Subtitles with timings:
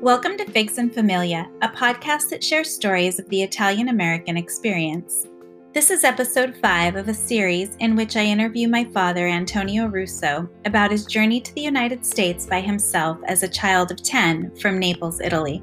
[0.00, 5.26] Welcome to Figs and Familia, a podcast that shares stories of the Italian American experience.
[5.74, 10.48] This is episode 5 of a series in which I interview my father, Antonio Russo,
[10.64, 14.78] about his journey to the United States by himself as a child of 10 from
[14.78, 15.62] Naples, Italy.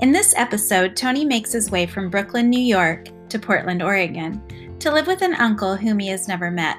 [0.00, 4.92] In this episode, Tony makes his way from Brooklyn, New York to Portland, Oregon, to
[4.92, 6.76] live with an uncle whom he has never met.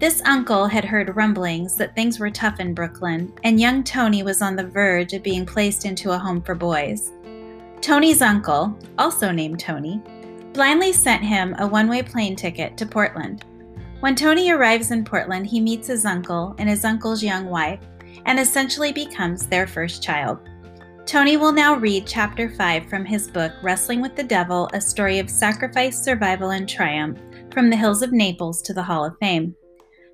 [0.00, 4.40] This uncle had heard rumblings that things were tough in Brooklyn, and young Tony was
[4.40, 7.12] on the verge of being placed into a home for boys.
[7.82, 10.00] Tony's uncle, also named Tony,
[10.54, 13.44] blindly sent him a one way plane ticket to Portland.
[14.00, 17.80] When Tony arrives in Portland, he meets his uncle and his uncle's young wife
[18.24, 20.38] and essentially becomes their first child.
[21.04, 25.18] Tony will now read chapter 5 from his book, Wrestling with the Devil A Story
[25.18, 27.18] of Sacrifice, Survival, and Triumph
[27.52, 29.54] From the Hills of Naples to the Hall of Fame.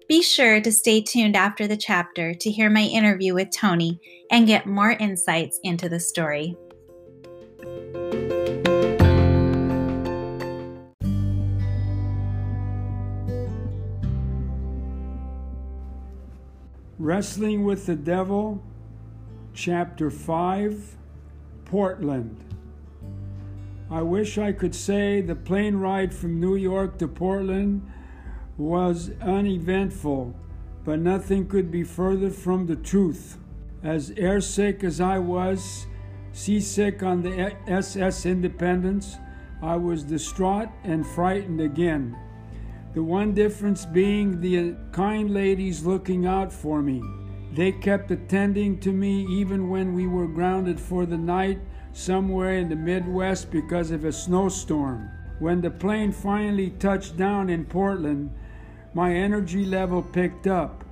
[0.08, 4.46] Be sure to stay tuned after the chapter to hear my interview with Tony and
[4.46, 6.56] get more insights into the story.
[17.00, 18.62] Wrestling with the Devil,
[19.54, 20.96] Chapter 5,
[21.64, 22.44] Portland.
[23.90, 27.82] I wish I could say the plane ride from New York to Portland
[28.58, 30.34] was uneventful,
[30.84, 33.38] but nothing could be further from the truth.
[33.82, 35.86] As airsick as I was,
[36.32, 39.16] seasick on the SS Independence,
[39.62, 42.16] I was distraught and frightened again.
[42.94, 47.02] The one difference being the kind ladies looking out for me.
[47.52, 51.58] They kept attending to me even when we were grounded for the night
[51.92, 55.10] somewhere in the Midwest because of a snowstorm.
[55.38, 58.30] When the plane finally touched down in Portland,
[58.96, 60.82] my energy level picked up.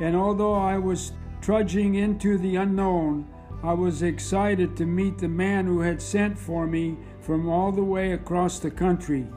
[0.00, 3.28] And although I was trudging into the unknown,
[3.62, 7.84] I was excited to meet the man who had sent for me from all the
[7.84, 9.28] way across the country.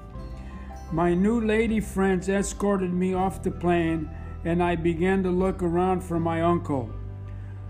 [0.91, 4.09] My new lady friends escorted me off the plane,
[4.43, 6.89] and I began to look around for my uncle.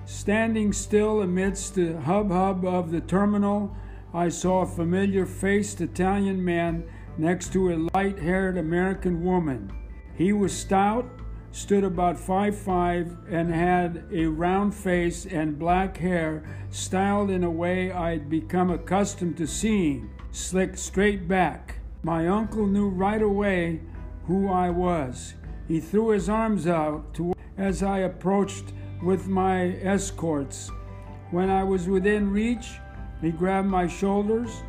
[0.05, 3.75] Standing still amidst the hubbub of the terminal,
[4.13, 6.85] I saw a familiar faced Italian man
[7.17, 9.73] next to a light haired American woman.
[10.19, 11.09] He was stout,
[11.51, 17.89] stood about 5'5, and had a round face and black hair styled in a way
[17.89, 21.79] I'd become accustomed to seeing, slicked straight back.
[22.03, 23.79] My uncle knew right away
[24.25, 25.35] who I was.
[25.69, 30.69] He threw his arms out to, as I approached with my escorts.
[31.31, 32.67] When I was within reach,
[33.21, 34.63] he grabbed my shoulders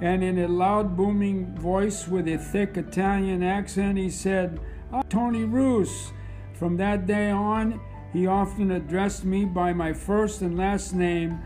[0.00, 4.60] and in a loud booming voice with a thick Italian accent, he said,
[5.08, 6.12] Tony Roos.
[6.54, 7.80] From that day on,
[8.12, 11.40] he often addressed me by my first and last name,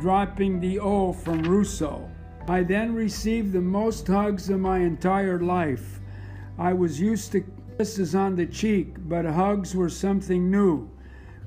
[0.00, 2.10] dropping the O from Russo.
[2.48, 6.00] I then received the most hugs of my entire life.
[6.58, 7.44] I was used to
[7.76, 10.88] kisses on the cheek, but hugs were something new.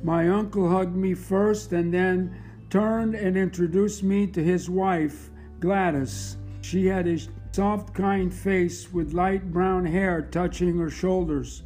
[0.04, 2.36] My uncle hugged me first and then
[2.70, 5.30] turned and introduced me to his wife,
[5.60, 6.38] Gladys.
[6.62, 7.18] She had a
[7.52, 11.64] soft, kind face with light brown hair touching her shoulders.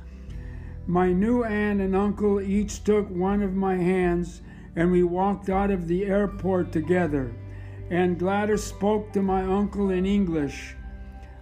[0.87, 4.41] My new aunt and uncle each took one of my hands
[4.75, 7.33] and we walked out of the airport together.
[7.89, 10.75] And Gladys spoke to my uncle in English.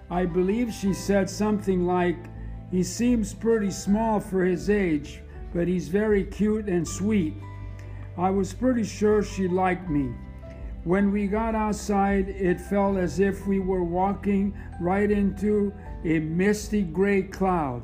[0.10, 2.18] I believe she said something like,
[2.72, 5.22] He seems pretty small for his age,
[5.54, 7.36] but he's very cute and sweet.
[8.18, 10.14] I was pretty sure she liked me.
[10.84, 15.72] When we got outside, it felt as if we were walking right into
[16.04, 17.84] a misty gray cloud.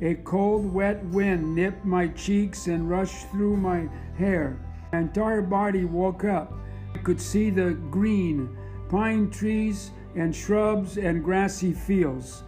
[0.00, 4.60] A cold, wet wind nipped my cheeks and rushed through my hair.
[4.92, 6.52] My entire body woke up.
[6.94, 8.56] I could see the green,
[8.88, 12.44] pine trees and shrubs and grassy fields.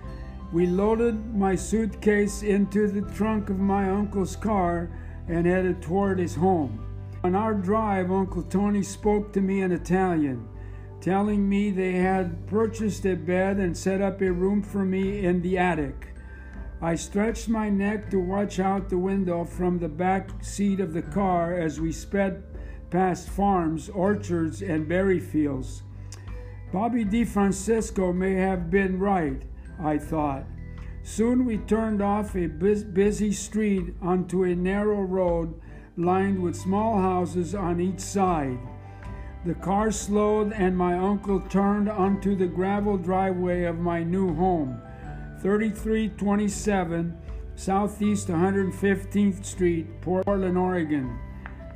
[0.52, 4.90] We loaded my suitcase into the trunk of my uncle's car
[5.26, 6.87] and headed toward his home.
[7.24, 10.48] On our drive, Uncle Tony spoke to me in Italian,
[11.00, 15.42] telling me they had purchased a bed and set up a room for me in
[15.42, 16.08] the attic.
[16.80, 21.02] I stretched my neck to watch out the window from the back seat of the
[21.02, 22.44] car as we sped
[22.90, 25.82] past farms, orchards, and berry fields.
[26.72, 29.42] Bobby DeFrancisco may have been right,
[29.80, 30.44] I thought.
[31.02, 35.60] Soon we turned off a busy street onto a narrow road
[35.98, 38.58] lined with small houses on each side.
[39.44, 44.80] The car slowed, and my uncle turned onto the gravel driveway of my new home,
[45.42, 47.16] 3327
[47.56, 51.18] Southeast 115th Street, Portland, Oregon.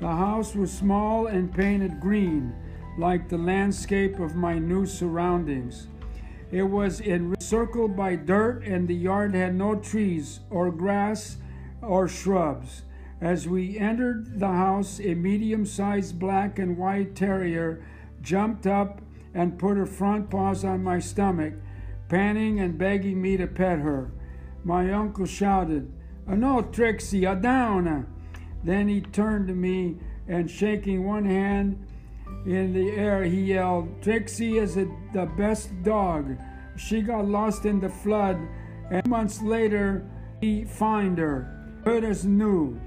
[0.01, 2.55] The house was small and painted green.
[2.99, 5.87] like the landscape of my new surroundings.
[6.51, 11.39] It was encircled by dirt, and the yard had no trees or grass
[11.81, 12.83] or shrubs.
[13.23, 17.87] As we entered the house, a medium sized black and white terrier
[18.21, 19.01] jumped up
[19.33, 21.55] and put her front paws on my stomach,
[22.09, 24.11] panting and begging me to pet her.
[24.65, 25.93] My uncle shouted,
[26.27, 28.13] No, Trixie, a down!
[28.65, 31.87] Then he turned to me and shaking one hand
[32.45, 36.37] in the air, he yelled, Trixie is a, the best dog.
[36.77, 38.37] She got lost in the flood,
[38.91, 40.05] and months later,
[40.41, 42.81] he found her, good as new.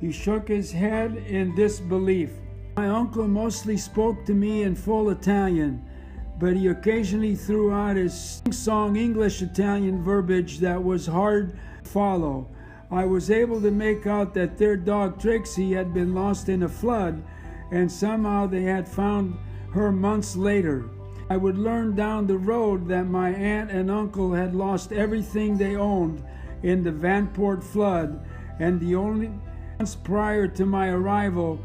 [0.00, 2.30] He shook his head in disbelief.
[2.76, 5.82] My uncle mostly spoke to me in full Italian,
[6.38, 12.48] but he occasionally threw out his sing-song English Italian verbiage that was hard to follow.
[12.90, 16.68] I was able to make out that their dog Trixie had been lost in a
[16.68, 17.22] flood
[17.70, 19.36] and somehow they had found
[19.72, 20.88] her months later.
[21.30, 25.76] I would learn down the road that my aunt and uncle had lost everything they
[25.76, 26.22] owned
[26.62, 28.24] in the Vanport flood,
[28.58, 29.30] and the only
[29.78, 31.60] months prior to my arrival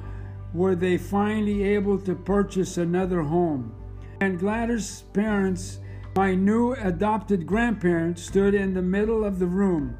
[0.54, 3.74] were they finally able to purchase another home.
[4.22, 5.80] And Gladys' parents,
[6.16, 9.98] my new adopted grandparents, stood in the middle of the room.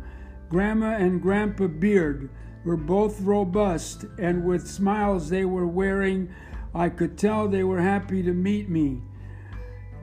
[0.50, 2.30] Grandma and Grandpa Beard,
[2.64, 6.30] were both robust, and with smiles they were wearing,
[6.76, 9.02] I could tell they were happy to meet me.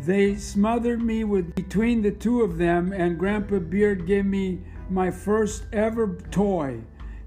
[0.01, 5.13] They smothered me with between the two of them, and Grandpa Beard gave me my
[5.13, 6.81] first ever toy,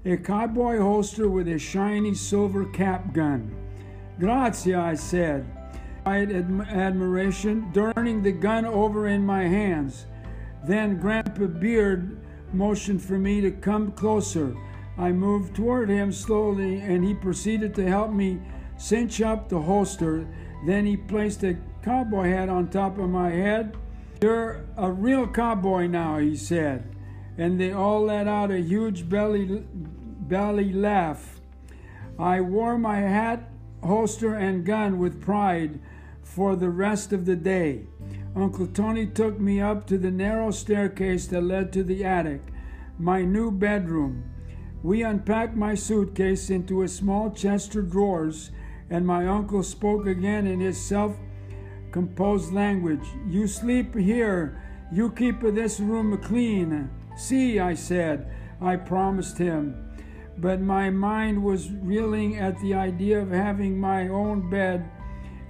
[0.04, 3.54] a cowboy holster with a shiny silver cap gun.
[4.18, 5.46] Grazie, I said,
[6.02, 10.06] quiet admiration, turning the gun over in my hands.
[10.64, 12.20] Then Grandpa Beard
[12.52, 14.54] motioned for me to come closer.
[14.98, 18.40] I moved toward him slowly, and he proceeded to help me
[18.76, 20.26] cinch up the holster.
[20.66, 23.76] Then he placed a cowboy hat on top of my head.
[24.22, 26.93] You're a real cowboy now, he said.
[27.36, 31.40] And they all let out a huge belly, belly laugh.
[32.18, 33.50] I wore my hat,
[33.82, 35.80] holster, and gun with pride
[36.22, 37.86] for the rest of the day.
[38.36, 42.40] Uncle Tony took me up to the narrow staircase that led to the attic,
[42.98, 44.24] my new bedroom.
[44.82, 48.50] We unpacked my suitcase into a small chest of drawers,
[48.90, 51.16] and my uncle spoke again in his self
[51.90, 53.06] composed language.
[53.28, 54.60] You sleep here.
[54.92, 56.90] You keep this room clean.
[57.16, 58.30] See, I said.
[58.60, 59.90] I promised him.
[60.38, 64.88] But my mind was reeling at the idea of having my own bed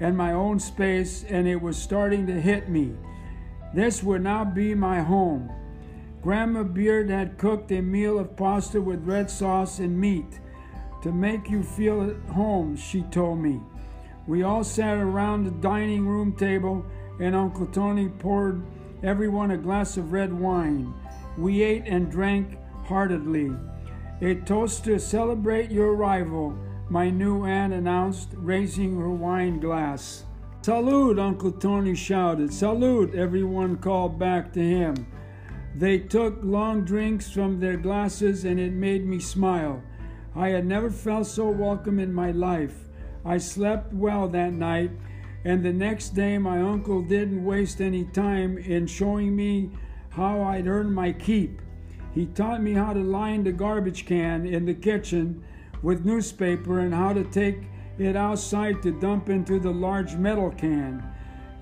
[0.01, 2.95] and my own space, and it was starting to hit me.
[3.73, 5.51] This would now be my home.
[6.23, 10.41] Grandma Beard had cooked a meal of pasta with red sauce and meat
[11.03, 13.61] to make you feel at home, she told me.
[14.27, 16.85] We all sat around the dining room table,
[17.21, 18.63] and Uncle Tony poured
[19.03, 20.95] everyone a glass of red wine.
[21.37, 23.53] We ate and drank heartedly.
[24.21, 26.57] A toast to celebrate your arrival,
[26.89, 30.25] my new aunt announced, raising her wine glass.
[30.63, 32.53] Salute, Uncle Tony shouted.
[32.53, 35.07] Salute, everyone called back to him.
[35.75, 39.83] They took long drinks from their glasses, and it made me smile.
[40.37, 42.89] I had never felt so welcome in my life.
[43.25, 44.93] I slept well that night,
[45.45, 49.71] and the next day my uncle didn't waste any time in showing me
[50.15, 51.61] how I'd earn my keep.
[52.15, 55.45] He taught me how to line the garbage can in the kitchen
[55.83, 57.65] with newspaper and how to take
[57.99, 61.05] it outside to dump into the large metal can.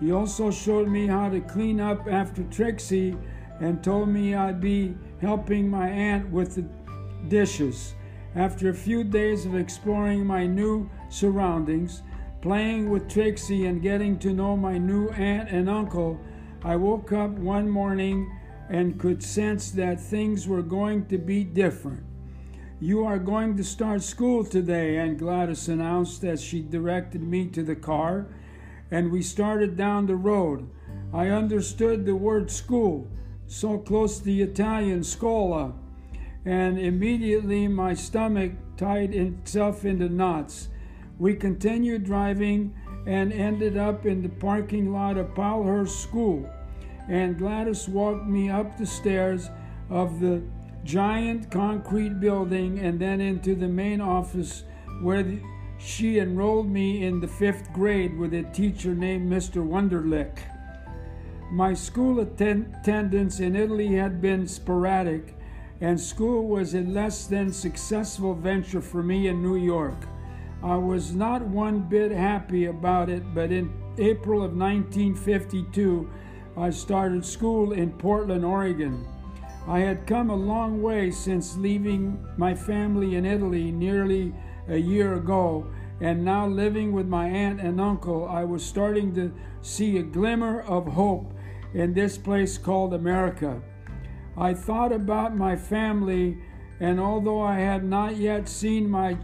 [0.00, 3.16] He also showed me how to clean up after Trixie
[3.61, 6.64] and told me I'd be helping my aunt with the
[7.28, 7.94] dishes.
[8.35, 12.02] After a few days of exploring my new surroundings,
[12.40, 16.21] playing with Trixie, and getting to know my new aunt and uncle,
[16.64, 18.30] I woke up one morning
[18.73, 22.02] and could sense that things were going to be different.
[22.81, 27.62] You are going to start school today, Aunt Gladys announced as she directed me to
[27.62, 28.29] the car,
[28.91, 30.71] and we started down the road.
[31.12, 33.07] I understood the word school
[33.47, 35.75] so close to the Italian scola,
[36.47, 40.71] and immediately my stomach tied itself into knots.
[41.19, 42.75] We continued driving
[43.07, 46.49] and ended up in the parking lot of Powellhurst School,
[47.09, 49.49] and Gladys walked me up the stairs
[49.90, 50.42] of the
[50.85, 54.64] giant concrete building and then into the main office
[55.00, 55.40] where the,
[55.78, 59.66] she enrolled me in the fifth grade with a teacher named Mr.
[59.66, 60.38] Wunderlich.
[61.50, 65.37] My school attendance in Italy had been sporadic,
[65.80, 70.06] and school was a less than successful venture for me in New York.
[70.62, 76.09] I was not one bit happy about it, but in April of 1952,
[76.56, 79.06] I started school in Portland, Oregon.
[79.66, 84.35] I had come a long way since leaving my family in Italy nearly
[84.68, 85.66] a year ago,
[86.00, 89.32] and now living with my aunt and uncle, I was starting to
[89.62, 91.32] see a glimmer of hope
[91.75, 93.62] in this place called America.
[94.37, 96.38] I thought about my family,
[96.80, 99.16] and although I had not yet seen my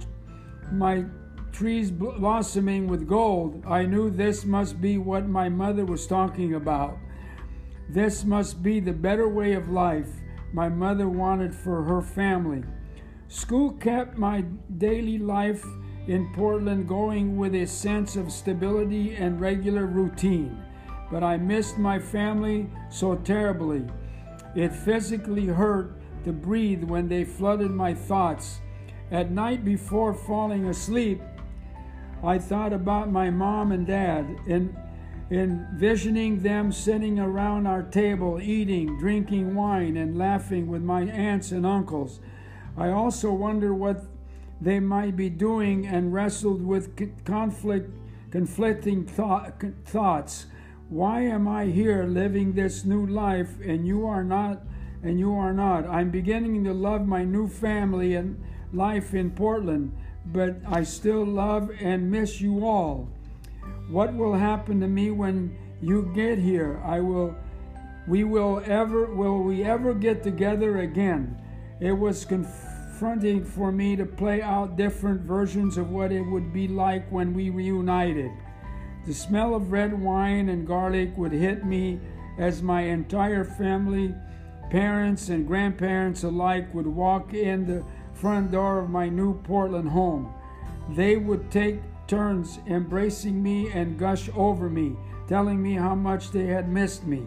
[0.70, 1.04] my
[1.50, 6.98] trees blossoming with gold, I knew this must be what my mother was talking about.
[7.88, 10.08] This must be the better way of life
[10.52, 12.62] my mother wanted for her family.
[13.28, 14.44] School kept my
[14.76, 15.64] daily life
[16.06, 20.62] in Portland going with a sense of stability and regular routine,
[21.10, 23.84] but I missed my family so terribly.
[24.54, 28.60] It physically hurt to breathe when they flooded my thoughts.
[29.10, 31.22] At night before falling asleep,
[32.22, 34.74] I thought about my mom and dad and
[35.30, 41.66] envisioning them sitting around our table, eating, drinking wine, and laughing with my aunts and
[41.66, 42.20] uncles.
[42.76, 44.04] I also wonder what
[44.60, 47.90] they might be doing and wrestled with conflict,
[48.30, 50.46] conflicting thought, thoughts.
[50.88, 54.62] Why am I here living this new life and you are not?
[55.02, 55.86] And you are not.
[55.86, 58.42] I'm beginning to love my new family and
[58.72, 59.92] life in Portland
[60.32, 63.08] but I still love and miss you all.
[63.88, 66.80] What will happen to me when you get here?
[66.84, 67.34] I will
[68.06, 71.40] we will ever will we ever get together again?
[71.80, 76.68] It was confronting for me to play out different versions of what it would be
[76.68, 78.30] like when we reunited.
[79.06, 81.98] The smell of red wine and garlic would hit me
[82.38, 84.14] as my entire family,
[84.70, 90.32] parents and grandparents alike, would walk in the front door of my new Portland home.
[90.90, 94.96] They would take turns embracing me and gush over me,
[95.28, 97.22] telling me how much they had missed me.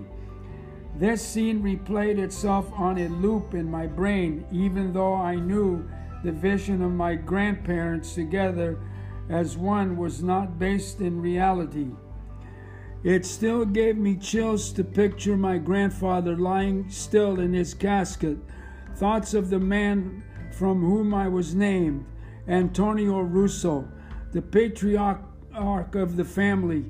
[0.95, 5.87] This scene replayed itself on a loop in my brain, even though I knew
[6.23, 8.77] the vision of my grandparents together
[9.29, 11.91] as one was not based in reality.
[13.03, 18.37] It still gave me chills to picture my grandfather lying still in his casket.
[18.95, 22.05] Thoughts of the man from whom I was named,
[22.47, 23.87] Antonio Russo,
[24.31, 26.85] the patriarch of the family,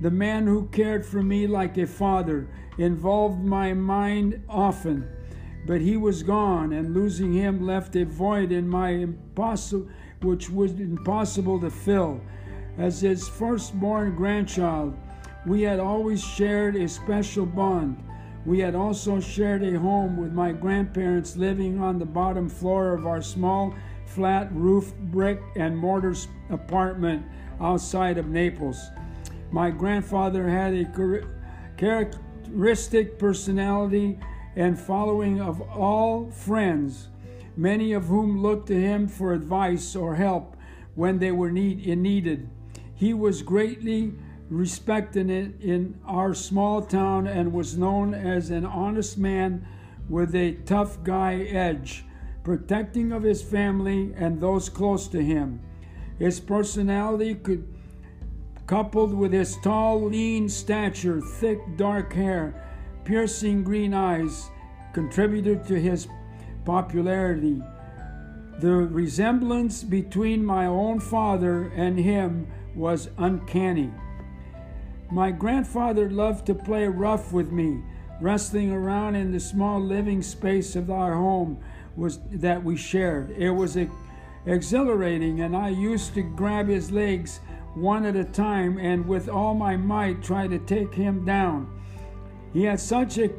[0.00, 5.08] the man who cared for me like a father, involved my mind often.
[5.66, 9.88] But he was gone, and losing him left a void in my impossible,
[10.20, 12.20] which was impossible to fill.
[12.78, 14.96] As his firstborn grandchild,
[15.46, 18.02] we had always shared a special bond.
[18.44, 23.06] We had also shared a home with my grandparents living on the bottom floor of
[23.06, 23.74] our small,
[24.14, 26.14] flat roof brick and mortar
[26.50, 27.24] apartment
[27.60, 28.90] outside of Naples.
[29.50, 30.84] My grandfather had a
[31.76, 34.18] characteristic personality
[34.56, 37.08] and following of all friends,
[37.56, 40.56] many of whom looked to him for advice or help
[40.94, 42.48] when they were need, needed.
[42.94, 44.12] He was greatly
[44.50, 49.66] respected in our small town and was known as an honest man
[50.08, 52.04] with a tough guy edge,
[52.44, 55.60] protecting of his family and those close to him.
[56.18, 57.66] His personality could
[58.66, 62.54] coupled with his tall, lean stature, thick dark hair,
[63.04, 64.48] piercing green eyes,
[64.92, 66.08] contributed to his
[66.64, 67.62] popularity.
[68.60, 73.90] The resemblance between my own father and him was uncanny.
[75.10, 77.82] My grandfather loved to play rough with me,
[78.20, 81.58] wrestling around in the small living space of our home
[81.96, 83.30] was that we shared.
[83.30, 83.76] It was
[84.46, 87.40] exhilarating, and I used to grab his legs
[87.74, 91.80] one at a time and with all my might try to take him down.
[92.52, 93.30] He had such a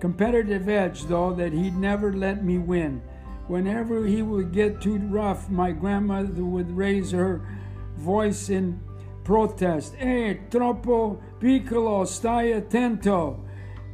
[0.00, 3.02] competitive edge, though, that he'd never let me win.
[3.48, 7.46] Whenever he would get too rough, my grandmother would raise her
[7.96, 8.80] voice in
[9.24, 9.94] protest.
[9.94, 13.45] Hey, troppo piccolo, stai attento.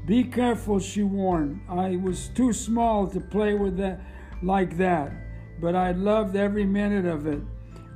[0.05, 1.61] Be careful, she warned.
[1.69, 4.01] I was too small to play with that
[4.43, 5.13] like that,
[5.61, 7.41] but I loved every minute of it.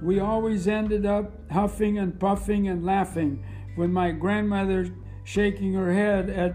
[0.01, 3.45] We always ended up huffing and puffing and laughing
[3.77, 4.93] with my grandmother
[5.25, 6.55] shaking her head at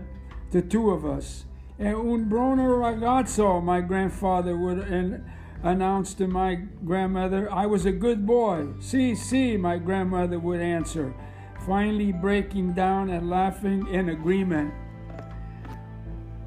[0.51, 1.46] the two of us.
[1.79, 5.24] E un buono ragazzo, my grandfather would and
[5.63, 6.55] announced to my
[6.86, 8.67] grandmother, I was a good boy.
[8.79, 11.13] See, see, my grandmother would answer,
[11.65, 14.74] finally breaking down and laughing in agreement.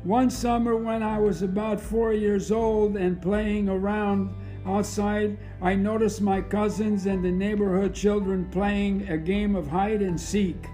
[0.04, 4.34] One summer, when I was about four years old and playing around
[4.66, 10.20] outside, I noticed my cousins and the neighborhood children playing a game of hide and
[10.20, 10.66] seek.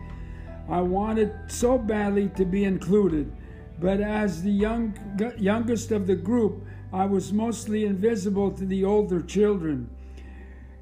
[0.69, 3.31] I wanted so badly to be included,
[3.79, 4.99] but as the young,
[5.39, 9.91] youngest of the group, I was mostly invisible to the older children.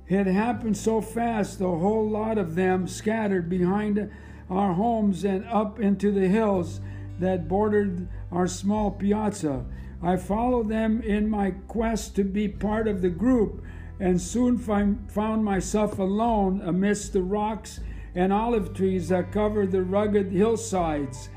[0.09, 4.11] It happened so fast, a whole lot of them scattered behind
[4.49, 6.81] our homes and up into the hills
[7.19, 9.65] that bordered our small piazza.
[10.03, 13.63] I followed them in my quest to be part of the group
[14.01, 17.81] and soon found myself alone amidst the rocks
[18.15, 21.31] and olive trees that covered the rugged hillsides.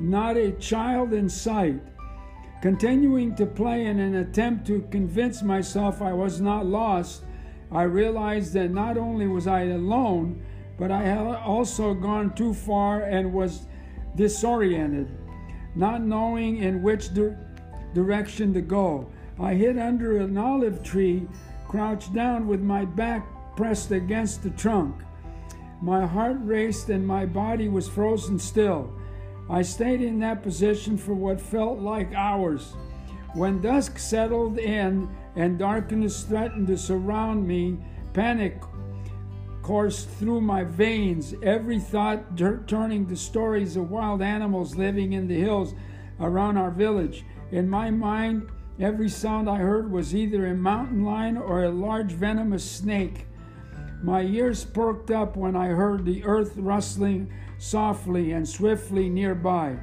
[0.00, 1.80] Not a child in sight.
[2.60, 7.22] Continuing to play in an attempt to convince myself I was not lost,
[7.70, 10.42] I realized that not only was I alone,
[10.76, 13.66] but I had also gone too far and was
[14.16, 15.08] disoriented,
[15.78, 17.34] not knowing in which di-
[17.94, 19.08] direction to go.
[19.40, 21.26] I hid under an olive tree,
[21.68, 24.94] crouched down with my back pressed against the trunk.
[25.80, 28.92] My heart raced and my body was frozen still.
[29.50, 32.74] I stayed in that position for what felt like hours.
[33.34, 37.78] When dusk settled in and darkness threatened to surround me,
[38.12, 38.60] panic
[39.68, 45.38] coursed through my veins, every thought turning to stories of wild animals living in the
[45.38, 45.74] hills
[46.20, 47.22] around our village.
[47.50, 48.48] In my mind,
[48.80, 53.26] every sound I heard was either a mountain lion or a large venomous snake.
[54.02, 59.76] My ears perked up when I heard the earth rustling softly and swiftly nearby.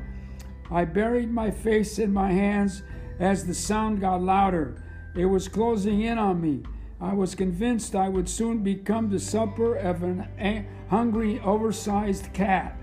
[0.71, 2.81] I buried my face in my hands
[3.19, 4.81] as the sound got louder.
[5.15, 6.63] It was closing in on me.
[6.99, 12.77] I was convinced I would soon become the supper of an hungry, oversized cat.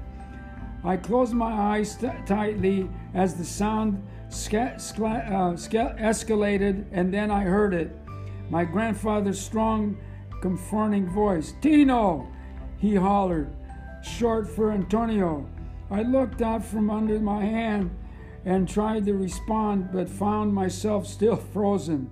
[0.84, 7.30] I closed my eyes t- tightly as the sound sca- uh, sca- escalated, and then
[7.30, 7.96] I heard it.
[8.50, 9.96] My grandfather's strong,
[10.42, 11.54] confronting voice.
[11.62, 12.28] Tino!
[12.78, 13.54] He hollered,
[14.02, 15.48] short for Antonio.
[15.90, 17.90] I looked out from under my hand
[18.44, 22.10] and tried to respond, but found myself still frozen.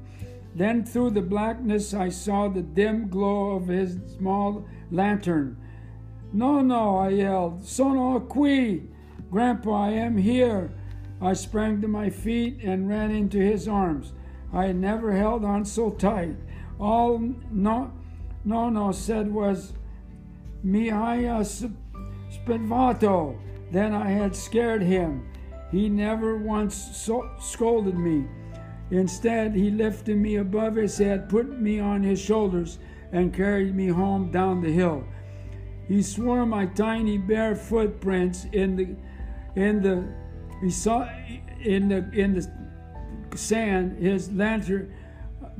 [0.60, 5.56] Then through the blackness, I saw the dim glow of his small lantern.
[6.34, 7.64] No, no, I yelled.
[7.64, 8.82] Sono qui!
[9.30, 10.70] Grandpa, I am here.
[11.18, 14.12] I sprang to my feet and ran into his arms.
[14.52, 16.36] I had never held on so tight.
[16.78, 17.18] All
[17.50, 17.90] no,
[18.44, 19.72] no, no said was,
[20.62, 21.70] Mihaya uh,
[22.30, 23.38] Spinvato.
[23.72, 25.26] Then I had scared him.
[25.70, 28.26] He never once so- scolded me.
[28.90, 32.78] Instead, he lifted me above his head, put me on his shoulders,
[33.12, 35.04] and carried me home down the hill.
[35.86, 38.96] He swore my tiny bare footprints in the
[39.60, 40.06] in the
[40.60, 41.08] he saw
[41.60, 44.94] in the in the sand his lantern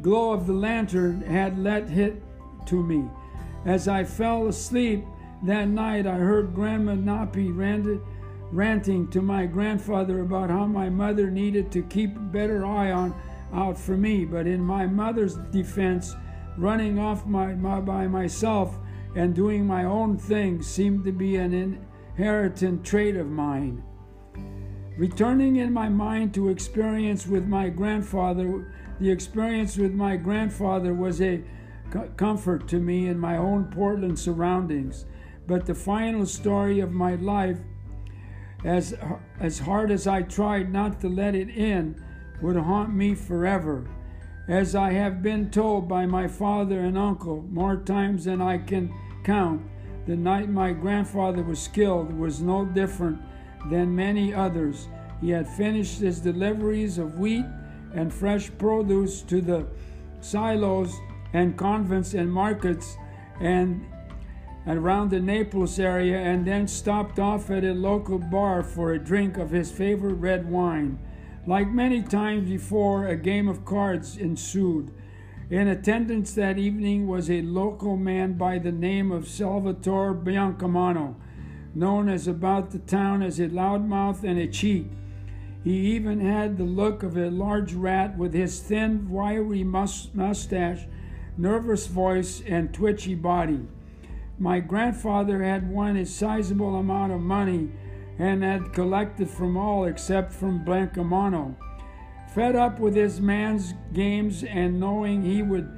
[0.01, 2.23] glow of the lantern had let hit
[2.67, 3.05] to me.
[3.65, 5.05] As I fell asleep
[5.43, 8.01] that night, I heard Grandma Napi ranted
[8.53, 13.15] ranting to my grandfather about how my mother needed to keep a better eye on
[13.53, 14.25] out for me.
[14.25, 16.15] But in my mother's defense,
[16.57, 18.79] running off my, my, by myself
[19.15, 21.55] and doing my own thing seemed to be an
[22.17, 23.83] inherited trait of mine.
[24.97, 31.23] Returning in my mind to experience with my grandfather, the experience with my grandfather was
[31.23, 31.43] a
[32.17, 35.07] comfort to me in my own Portland surroundings.
[35.47, 37.59] But the final story of my life
[38.65, 38.95] as,
[39.39, 42.03] as hard as I tried not to let it in,
[42.41, 43.87] would haunt me forever.
[44.49, 48.93] As I have been told by my father and uncle more times than I can
[49.25, 49.63] count,
[50.07, 53.21] the night my grandfather was killed was no different
[53.71, 54.89] than many others.
[55.21, 57.45] He had finished his deliveries of wheat
[57.95, 59.67] and fresh produce to the
[60.21, 60.95] silos
[61.33, 62.97] and convents and markets
[63.41, 63.87] and
[64.67, 69.39] around the Naples area and then stopped off at a local bar for a drink
[69.39, 70.99] of his favorite red wine.
[71.47, 74.93] Like many times before, a game of cards ensued.
[75.49, 81.17] In attendance that evening was a local man by the name of Salvatore Biancamano,
[81.75, 84.87] known as about the town as a loudmouth and a cheat.
[85.65, 90.87] He even had the look of a large rat with his thin, wiry mustache,
[91.37, 93.67] nervous voice, and twitchy body.
[94.41, 97.69] My grandfather had won a sizable amount of money
[98.19, 101.57] and had collected from all except from Biancamano.
[102.35, 105.71] Fed up with his man's games and knowing he would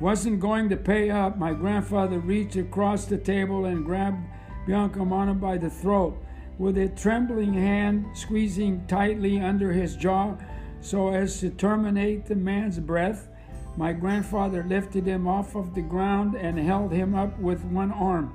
[0.00, 4.26] wasn't going to pay up, my grandfather reached across the table and grabbed
[4.66, 6.20] Biancamano by the throat,
[6.58, 10.36] with a trembling hand squeezing tightly under his jaw
[10.80, 13.28] so as to terminate the man's breath.
[13.76, 18.32] My grandfather lifted him off of the ground and held him up with one arm.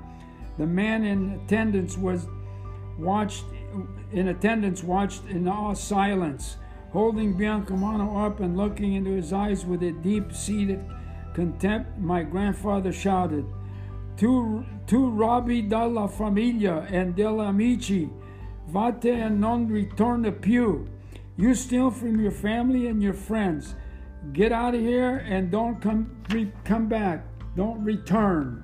[0.58, 2.28] The man in attendance was
[2.98, 3.44] watched
[4.12, 6.56] in attendance watched in all silence,
[6.90, 10.84] holding Biancamano up and looking into his eyes with a deep-seated
[11.32, 11.98] contempt.
[11.98, 13.46] My grandfather shouted,
[14.16, 18.10] "To tu Robbie dalla famiglia and della amici,
[18.68, 20.86] vate and non ritorna più."
[21.36, 23.74] You steal from your family and your friends.
[24.32, 27.24] Get out of here and don't come, re, come back.
[27.56, 28.62] Don't return.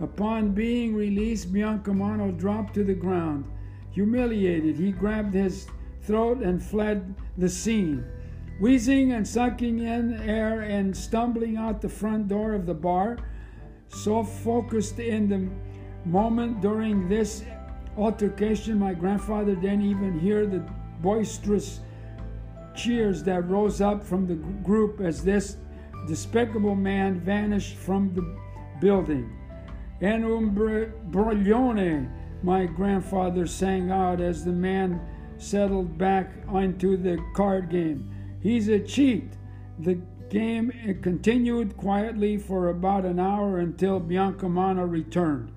[0.00, 3.44] Upon being released, Biancamano dropped to the ground.
[3.92, 5.66] Humiliated, he grabbed his
[6.02, 8.04] throat and fled the scene.
[8.60, 13.18] Wheezing and sucking in air and stumbling out the front door of the bar,
[13.88, 15.48] so focused in the
[16.08, 17.44] moment during this
[17.96, 20.64] altercation, my grandfather didn't even hear the
[21.00, 21.80] boisterous
[22.78, 25.56] cheers that rose up from the group as this
[26.06, 28.22] despicable man vanished from the
[28.80, 29.36] building.
[30.00, 30.54] En un
[31.10, 32.08] broglione,
[32.42, 35.00] my grandfather sang out as the man
[35.38, 38.08] settled back onto the card game.
[38.40, 39.32] He's a cheat.
[39.80, 45.50] The game eh, continued quietly for about an hour until Biancamano returned.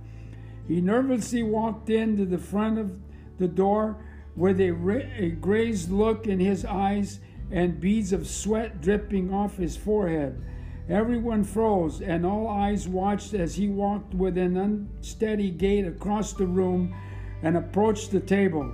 [0.67, 2.93] He nervously walked into the front of
[3.38, 3.97] the door
[4.36, 4.72] with a,
[5.17, 7.20] a grazed look in his eyes
[7.52, 10.41] and beads of sweat dripping off his forehead.
[10.89, 16.46] Everyone froze, and all eyes watched as he walked with an unsteady gait across the
[16.46, 16.96] room
[17.44, 18.74] and approached the table.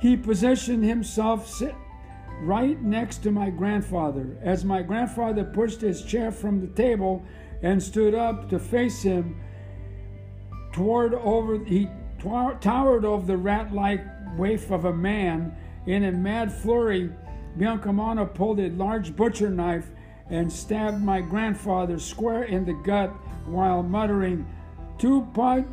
[0.00, 1.62] He positioned himself
[2.40, 4.36] right next to my grandfather.
[4.42, 7.24] As my grandfather pushed his chair from the table
[7.62, 9.40] and stood up to face him,
[10.72, 14.04] toward over he towered over the rat-like
[14.36, 15.56] waif of a man.
[15.86, 17.10] In a mad flurry,
[17.58, 19.90] Biancamano pulled a large butcher knife
[20.30, 23.10] and stabbed my grandfather square in the gut
[23.46, 24.46] while muttering,
[24.98, 25.64] Tu poi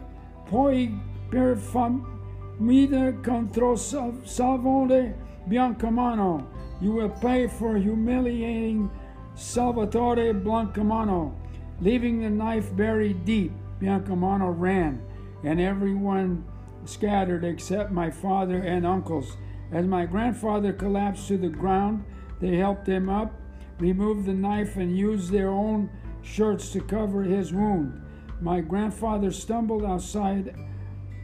[1.30, 5.14] per famida contro Salvone
[5.48, 6.46] Biancamano.
[6.82, 8.90] You will pay for humiliating
[9.36, 11.34] Salvatore Biancamano.
[11.82, 15.02] Leaving the knife buried deep, Biancamano ran,
[15.44, 16.44] and everyone
[16.90, 19.38] scattered except my father and uncles.
[19.72, 22.04] As my grandfather collapsed to the ground,
[22.40, 23.34] they helped him up,
[23.78, 25.90] removed the knife, and used their own
[26.22, 28.02] shirts to cover his wound.
[28.42, 30.56] My grandfather stumbled outside,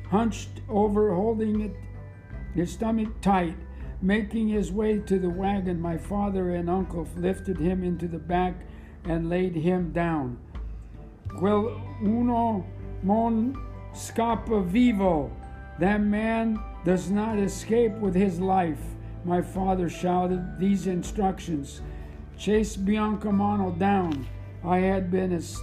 [0.09, 1.75] hunched over, holding it,
[2.53, 3.55] his stomach tight.
[4.01, 8.53] Making his way to the wagon, my father and uncle lifted him into the back
[9.05, 10.37] and laid him down.
[11.39, 12.65] Quel uno
[13.01, 13.55] mon
[13.93, 15.31] scappa vivo,
[15.79, 18.79] that man does not escape with his life.
[19.23, 21.81] My father shouted these instructions
[22.37, 24.27] Chase Biancamano down.
[24.63, 25.57] I had been as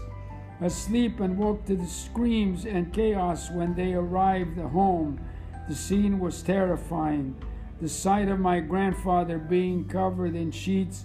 [0.61, 5.21] asleep and woke to the screams and chaos when they arrived home.
[5.69, 7.37] The scene was terrifying.
[7.81, 11.05] The sight of my grandfather being covered in sheets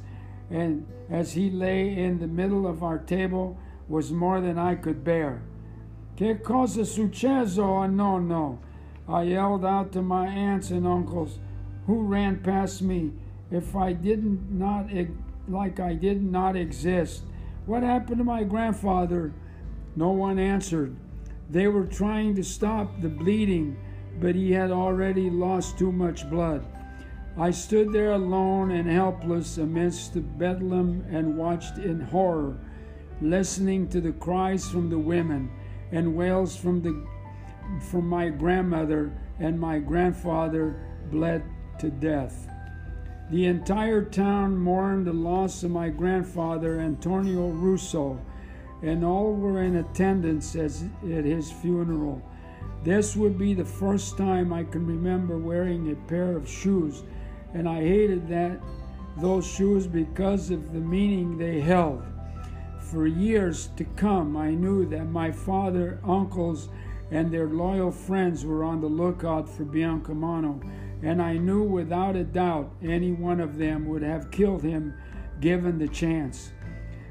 [0.50, 5.04] and as he lay in the middle of our table was more than I could
[5.04, 5.42] bear.
[6.18, 7.90] Che cosa successo?
[7.90, 8.60] No, no.
[9.08, 11.40] I yelled out to my aunts and uncles
[11.86, 13.12] who ran past me
[13.50, 14.90] if I didn't not
[15.48, 17.24] like I did not exist.
[17.66, 19.34] What happened to my grandfather?
[19.96, 20.96] No one answered.
[21.50, 23.78] They were trying to stop the bleeding,
[24.20, 26.66] but he had already lost too much blood.
[27.38, 32.58] I stood there alone and helpless amidst the bedlam and watched in horror,
[33.22, 35.50] listening to the cries from the women
[35.92, 37.06] and wails from the
[37.90, 40.80] from my grandmother and my grandfather
[41.12, 41.44] bled
[41.80, 42.50] to death.
[43.30, 48.20] The entire town mourned the loss of my grandfather, Antonio Russo,
[48.82, 52.22] and all were in attendance as, at his funeral.
[52.84, 57.04] This would be the first time I can remember wearing a pair of shoes,
[57.54, 58.60] and I hated that
[59.18, 62.04] those shoes because of the meaning they held.
[62.80, 66.70] For years to come, I knew that my father, uncles,
[67.12, 70.62] and their loyal friends were on the lookout for Biancamano,
[71.04, 74.94] and I knew without a doubt any one of them would have killed him
[75.40, 76.52] given the chance.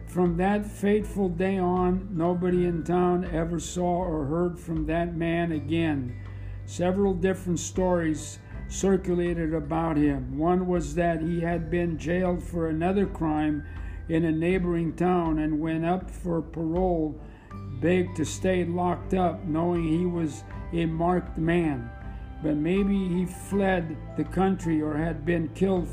[0.07, 5.53] From that fateful day on, nobody in town ever saw or heard from that man
[5.53, 6.17] again.
[6.65, 10.39] Several different stories circulated about him.
[10.39, 13.65] One was that he had been jailed for another crime
[14.09, 17.21] in a neighboring town and went up for parole
[17.81, 21.91] begged to stay locked up, knowing he was a marked man.
[22.43, 25.89] But maybe he fled the country or had been killed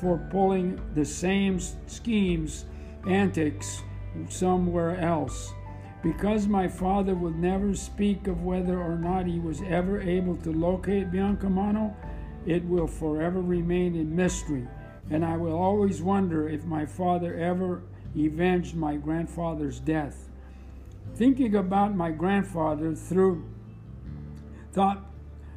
[0.00, 2.64] for pulling the same schemes
[3.08, 3.82] antics
[4.28, 5.52] somewhere else.
[6.02, 10.52] Because my father would never speak of whether or not he was ever able to
[10.52, 11.94] locate Biancamano,
[12.46, 14.66] it will forever remain a mystery,
[15.10, 17.82] and I will always wonder if my father ever
[18.14, 20.27] avenged my grandfather's death.
[21.14, 23.44] Thinking about my grandfather through
[24.72, 25.04] thought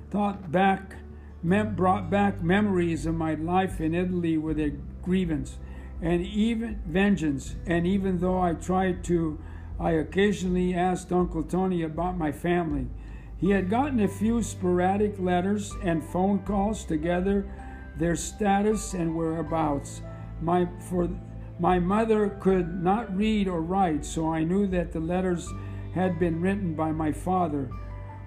[0.10, 0.96] thought back
[1.44, 5.58] mem- brought back memories of my life in Italy with a grievance
[6.02, 9.40] and even vengeance and even though I tried to
[9.80, 12.88] I occasionally asked Uncle Tony about my family.
[13.38, 17.48] He had gotten a few sporadic letters and phone calls together
[17.98, 20.02] their status and whereabouts.
[20.40, 21.10] My for
[21.62, 25.48] my mother could not read or write, so I knew that the letters
[25.94, 27.70] had been written by my father.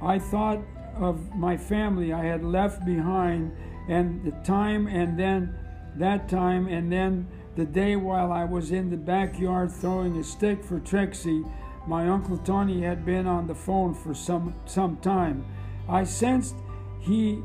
[0.01, 0.61] I thought
[0.95, 3.51] of my family I had left behind
[3.89, 5.53] and the time and then
[5.97, 10.63] that time and then the day while I was in the backyard throwing a stick
[10.63, 11.43] for Trixie,
[11.89, 15.45] my Uncle Tony had been on the phone for some, some time.
[15.89, 16.55] I sensed
[17.01, 17.43] he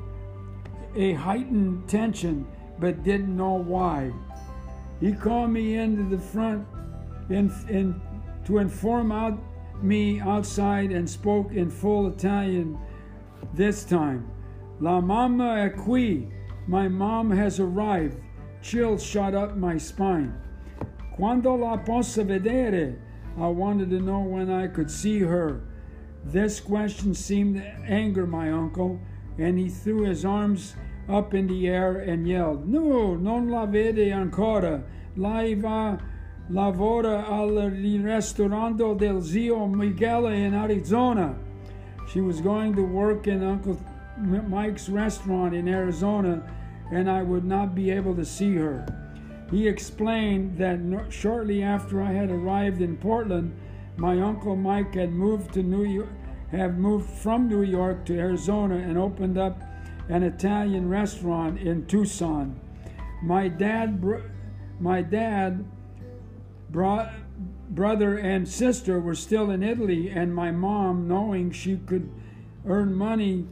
[0.96, 2.46] a heightened tension,
[2.78, 4.12] but didn't know why.
[5.00, 6.68] He called me into the front
[7.30, 8.02] in, in,
[8.46, 9.40] to inform out,
[9.82, 12.78] me outside and spoke in full Italian
[13.54, 14.30] this time.
[14.80, 16.30] La mamma è qui.
[16.68, 18.18] My mom has arrived.
[18.62, 20.34] Chills shot up my spine.
[21.16, 22.98] Quando la posso vedere?
[23.38, 25.62] I wanted to know when I could see her.
[26.26, 29.00] This question seemed to anger my uncle,
[29.38, 30.76] and he threw his arms
[31.10, 34.84] up in the air and yelled, No, non la vede ancora.
[35.16, 35.98] Lei va
[36.50, 37.72] lavora al
[38.04, 41.36] ristorante del zio Miguel in Arizona.
[42.08, 43.80] She was going to work in Uncle
[44.18, 46.44] Mike's restaurant in Arizona,
[46.92, 48.86] and I would not be able to see her.
[49.52, 53.54] He explained that shortly after I had arrived in Portland,
[53.98, 56.10] my uncle Mike had moved to New York,
[56.52, 59.62] have moved from New York to Arizona and opened up
[60.10, 62.60] an Italian restaurant in Tucson.
[63.22, 64.04] My dad,
[64.80, 65.64] my dad,
[66.70, 67.14] brought
[67.70, 72.10] brother and sister were still in Italy, and my mom, knowing she could
[72.66, 73.48] earn money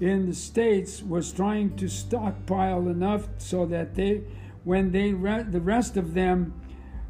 [0.00, 4.22] in the States, was trying to stockpile enough so that they,
[4.64, 6.52] when they re- the rest of them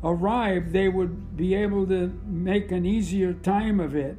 [0.04, 4.16] arrived, they would be able to make an easier time of it.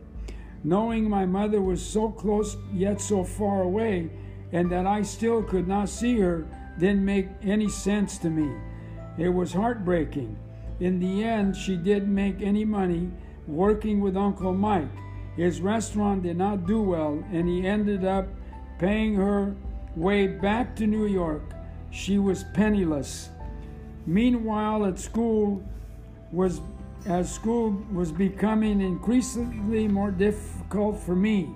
[0.63, 4.09] Knowing my mother was so close yet so far away,
[4.51, 6.45] and that I still could not see her,
[6.79, 8.51] didn't make any sense to me.
[9.17, 10.37] It was heartbreaking.
[10.79, 13.09] In the end, she didn't make any money
[13.47, 14.89] working with Uncle Mike.
[15.35, 18.27] His restaurant did not do well, and he ended up
[18.79, 19.55] paying her
[19.95, 21.43] way back to New York.
[21.91, 23.29] She was penniless.
[24.05, 25.63] Meanwhile, at school
[26.31, 26.61] was
[27.05, 31.49] as school was becoming increasingly more difficult for me.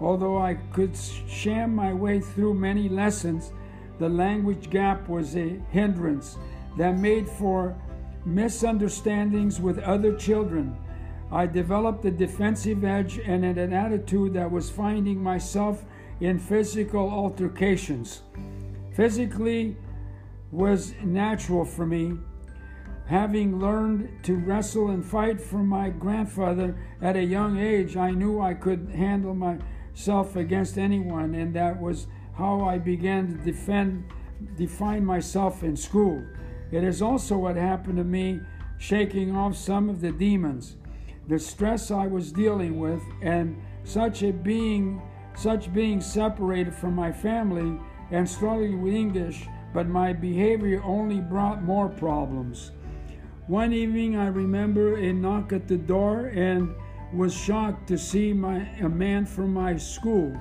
[0.00, 3.52] Although I could sham my way through many lessons,
[3.98, 6.38] the language gap was a hindrance
[6.78, 7.76] that made for
[8.24, 10.76] misunderstandings with other children.
[11.30, 15.84] I developed a defensive edge and an attitude that was finding myself
[16.20, 18.22] in physical altercations.
[18.94, 19.76] Physically
[20.50, 22.14] was natural for me.
[23.06, 28.40] Having learned to wrestle and fight from my grandfather at a young age, I knew
[28.40, 29.34] I could handle
[29.92, 34.04] myself against anyone, and that was how I began to defend,
[34.56, 36.24] define myself in school.
[36.70, 38.40] It is also what happened to me
[38.78, 40.76] shaking off some of the demons,
[41.28, 45.02] the stress I was dealing with, and such a being
[45.36, 47.78] such being separated from my family
[48.10, 52.72] and struggling with English, but my behavior only brought more problems.
[53.46, 56.74] One evening I remember a knock at the door and
[57.12, 60.36] was shocked to see my, a man from my school,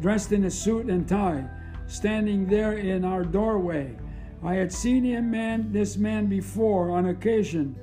[0.00, 1.48] dressed in a suit and tie,
[1.86, 3.96] standing there in our doorway.
[4.42, 7.76] I had seen him man this man before on occasion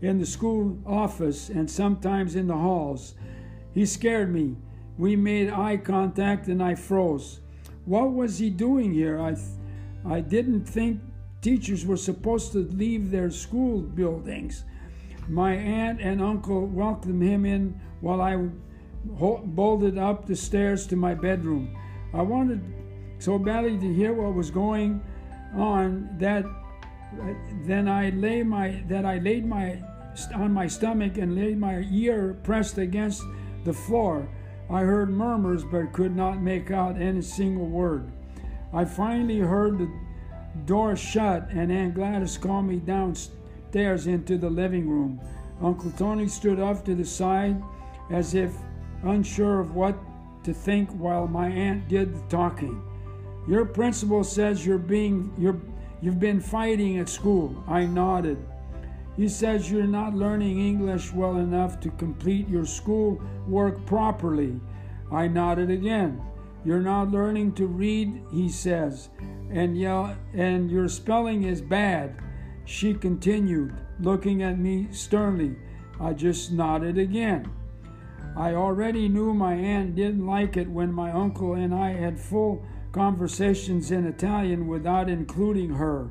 [0.00, 3.14] in the school office and sometimes in the halls.
[3.72, 4.56] He scared me.
[4.96, 7.40] We made eye contact and I froze.
[7.84, 9.20] What was he doing here?
[9.20, 9.46] I th-
[10.06, 11.00] I didn't think
[11.40, 14.64] teachers were supposed to leave their school buildings.
[15.28, 18.36] My aunt and uncle welcomed him in while I
[19.04, 21.76] bolted up the stairs to my bedroom.
[22.12, 22.62] I wanted
[23.18, 25.02] so badly to hear what was going
[25.54, 26.44] on that
[27.64, 29.82] then I lay my that I laid my
[30.34, 33.22] on my stomach and laid my ear pressed against
[33.64, 34.28] the floor.
[34.70, 38.10] I heard murmurs but could not make out any single word.
[38.72, 39.90] I finally heard the
[40.64, 43.43] door shut and Aunt Gladys called me downstairs
[43.74, 45.20] stairs into the living room.
[45.60, 47.60] Uncle Tony stood off to the side
[48.08, 48.54] as if
[49.02, 49.98] unsure of what
[50.44, 52.80] to think while my aunt did the talking.
[53.48, 55.60] Your principal says you're being you're
[56.00, 57.64] you've been fighting at school.
[57.66, 58.38] I nodded.
[59.16, 64.60] He says you're not learning English well enough to complete your school work properly.
[65.10, 66.22] I nodded again.
[66.64, 69.08] You're not learning to read, he says,
[69.50, 72.14] and yell, and your spelling is bad.
[72.64, 75.56] She continued, looking at me sternly.
[76.00, 77.50] I just nodded again.
[78.36, 82.64] I already knew my aunt didn't like it when my uncle and I had full
[82.92, 86.10] conversations in Italian without including her.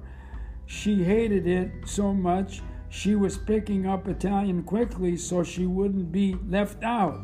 [0.66, 2.62] She hated it so much
[2.94, 7.22] she was picking up Italian quickly so she wouldn't be left out.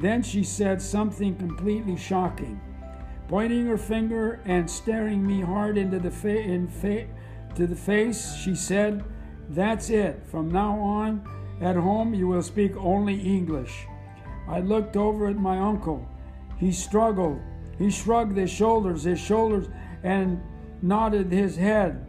[0.00, 2.60] Then she said something completely shocking.
[3.26, 7.08] Pointing her finger and staring me hard into the fa- in fa-
[7.56, 9.04] to the face, she said,
[9.48, 10.22] "That's it.
[10.26, 11.22] From now on,
[11.60, 13.86] at home you will speak only English."
[14.48, 16.06] I looked over at my uncle.
[16.56, 17.40] He struggled
[17.80, 19.66] he shrugged his shoulders, his shoulders,
[20.02, 20.38] and
[20.82, 22.06] nodded his head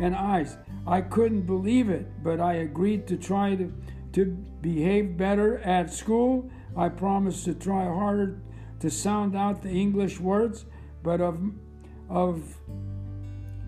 [0.00, 0.56] and eyes.
[0.84, 3.72] I couldn't believe it, but I agreed to try to,
[4.14, 4.24] to
[4.60, 6.50] behave better at school.
[6.76, 8.40] I promised to try harder
[8.80, 10.64] to sound out the English words,
[11.04, 11.40] but of,
[12.08, 12.58] of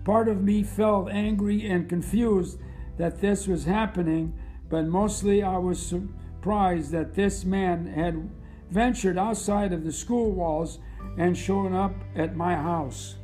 [0.05, 2.59] part of me felt angry and confused
[2.97, 4.33] that this was happening,
[4.69, 8.29] but mostly I was surprised that this man had
[8.69, 10.79] ventured outside of the school walls
[11.17, 13.15] and shown up at my house.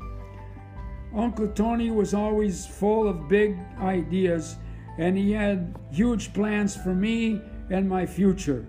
[1.16, 4.56] Uncle Tony was always full of big ideas
[4.98, 8.66] and he had huge plans for me and my future.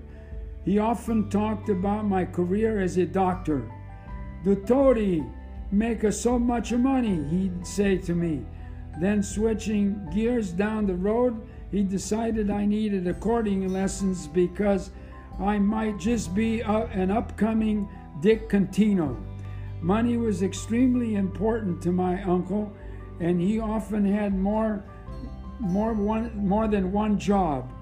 [0.65, 3.71] He often talked about my career as a doctor.
[4.67, 5.25] Toady
[5.73, 8.45] make us so much money, he'd say to me.
[9.01, 14.91] Then switching gears down the road, he decided I needed accordion lessons because
[15.41, 17.89] I might just be a, an upcoming
[18.21, 19.17] Dick Contino.
[19.81, 22.73] Money was extremely important to my uncle,
[23.19, 24.85] and he often had more,
[25.59, 27.73] more, one, more than one job.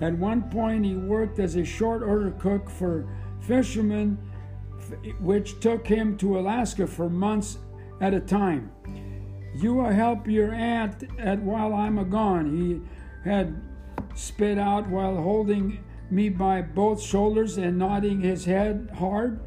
[0.00, 3.06] At one point, he worked as a short order cook for
[3.40, 4.16] fishermen,
[5.20, 7.58] which took him to Alaska for months
[8.00, 8.70] at a time.
[9.54, 12.80] You will help your aunt at while I'm a gone, he
[13.28, 13.60] had
[14.14, 19.40] spit out while holding me by both shoulders and nodding his head hard.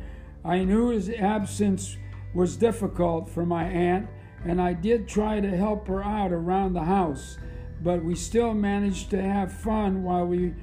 [0.46, 1.98] I knew his absence
[2.34, 4.08] was difficult for my aunt,
[4.46, 7.38] and I did try to help her out around the house,
[7.82, 10.54] but we still managed to have fun while we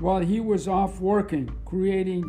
[0.00, 2.22] while he was off working, creating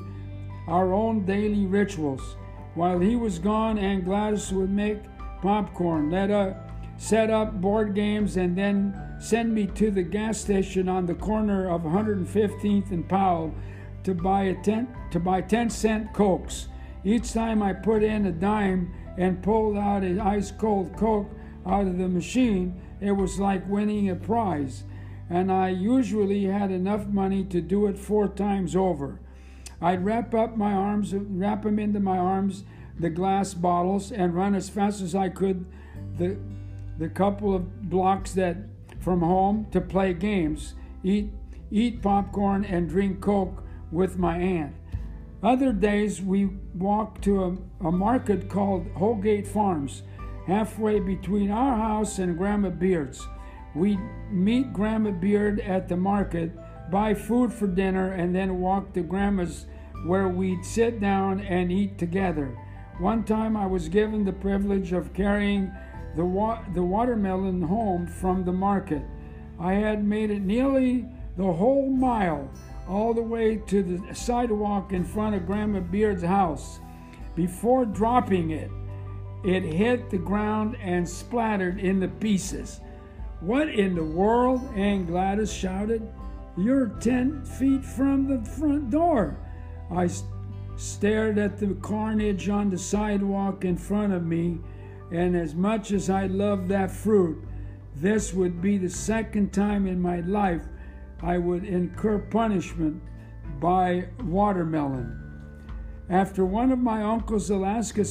[0.70, 2.38] our own daily rituals.
[2.76, 5.00] While he was gone, Aunt Gladys would make
[5.42, 6.30] popcorn, let
[6.98, 11.70] set up board games, and then send me to the gas station on the corner
[11.70, 13.54] of 115th and Powell
[14.04, 16.68] to buy a ten, to buy 10 cent cokes.
[17.04, 21.30] Each time I put in a dime and pulled out an ice cold Coke
[21.66, 24.84] out of the machine, it was like winning a prize.
[25.30, 29.20] And I usually had enough money to do it four times over.
[29.82, 32.64] I'd wrap up my arms, wrap them into my arms,
[33.00, 35.66] the glass bottles, and run as fast as I could
[36.18, 36.38] the,
[36.98, 38.58] the couple of blocks that
[39.00, 41.32] from home to play games, eat,
[41.72, 44.76] eat popcorn, and drink Coke with my aunt.
[45.42, 50.04] Other days we walked to a, a market called Holgate Farms,
[50.46, 53.26] halfway between our house and Grandma Beard's.
[53.74, 56.52] We'd meet Grandma Beard at the market,
[56.92, 59.66] buy food for dinner, and then walk to Grandma's
[60.06, 62.58] where we'd sit down and eat together.
[63.00, 65.72] One time I was given the privilege of carrying
[66.16, 69.04] the, wa- the watermelon home from the market.
[69.60, 71.06] I had made it nearly
[71.38, 72.50] the whole mile
[72.88, 76.80] all the way to the sidewalk in front of Grandma Beard's house.
[77.36, 78.72] Before dropping it,
[79.44, 82.82] it hit the ground and splattered into pieces.
[83.40, 84.62] What in the world?
[84.76, 86.06] Aunt Gladys shouted.
[86.60, 89.38] You're 10 feet from the front door.
[89.90, 90.30] I st-
[90.76, 94.60] stared at the carnage on the sidewalk in front of me,
[95.10, 97.42] and as much as I loved that fruit,
[97.96, 100.66] this would be the second time in my life
[101.24, 103.02] I would incur punishment
[103.62, 105.18] by watermelon.
[106.10, 108.04] After one of my uncle's Alaska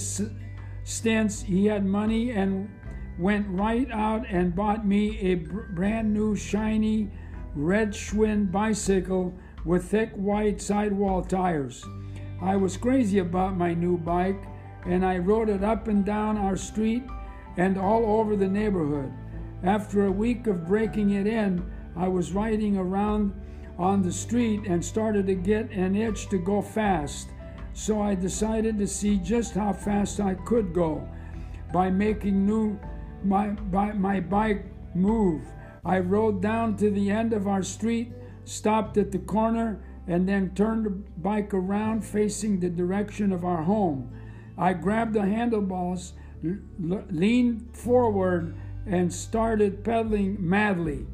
[0.85, 2.71] stints, he had money and
[3.19, 7.11] went right out and bought me a brand new shiny
[7.55, 9.35] red Schwinn bicycle
[9.65, 11.85] with thick white sidewall tires.
[12.41, 14.43] I was crazy about my new bike
[14.87, 17.05] and I rode it up and down our street
[17.57, 19.13] and all over the neighborhood.
[19.65, 23.33] After a week of breaking it in, I was riding around
[23.77, 27.29] on the street and started to get an itch to go fast.
[27.75, 31.09] So I decided to see just how fast I could go
[31.73, 32.79] by making new
[33.25, 35.43] my, by, my bike move.
[35.89, 38.13] I rode down to the end of our street,
[38.45, 43.63] stopped at the corner, and then turned the bike around facing the direction of our
[43.63, 44.13] home.
[44.59, 46.13] I grabbed the handlebars,
[46.79, 51.07] leaned forward, and started pedaling madly.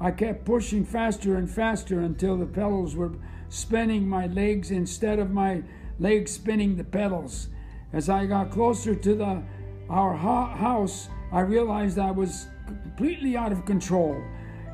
[0.00, 3.14] I kept pushing faster and faster until the pedals were
[3.48, 5.64] spinning my legs instead of my
[5.98, 7.48] legs spinning the pedals.
[7.92, 9.42] As I got closer to the
[9.90, 14.22] our house, I realized I was completely out of control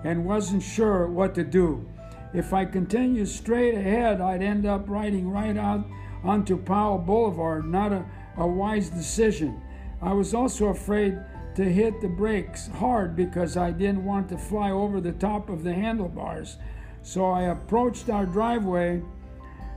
[0.05, 1.87] and wasn't sure what to do.
[2.33, 5.85] If I continued straight ahead, I'd end up riding right out
[6.23, 8.05] onto Powell Boulevard, not a,
[8.37, 9.61] a wise decision.
[10.01, 11.19] I was also afraid
[11.57, 15.65] to hit the brakes hard because I didn't want to fly over the top of
[15.65, 16.57] the handlebars.
[17.03, 19.03] So I approached our driveway.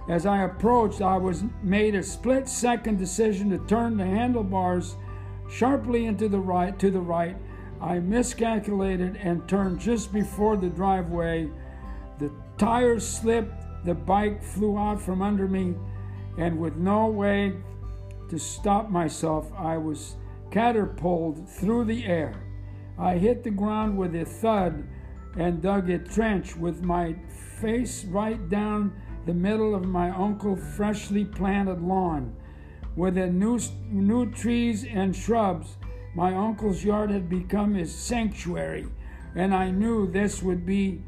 [0.08, 4.96] As I approached, I was made a split second decision to turn the handlebars
[5.50, 7.38] sharply into the right to the right.
[7.84, 11.50] I miscalculated and turned just before the driveway.
[12.18, 15.76] The tires slipped, the bike flew out from under me,
[16.38, 17.52] and with no way
[18.30, 20.16] to stop myself, I was
[20.50, 22.42] catapulted through the air.
[22.98, 24.88] I hit the ground with a thud
[25.38, 27.16] and dug a trench with my
[27.60, 28.94] face right down
[29.26, 32.34] the middle of my uncle's freshly planted lawn.
[32.96, 33.60] With the new,
[33.90, 35.76] new trees and shrubs,
[36.16, 38.88] my uncle's yard had become his sanctuary,
[39.36, 41.02] and I knew this would be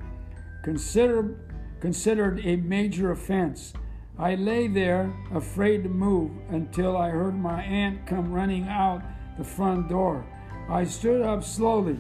[0.63, 1.35] consider,
[1.79, 3.73] considered a major offense.
[4.17, 9.03] I lay there, afraid to move, until I heard my aunt come running out
[9.37, 10.25] the front door.
[10.69, 11.99] I stood up slowly,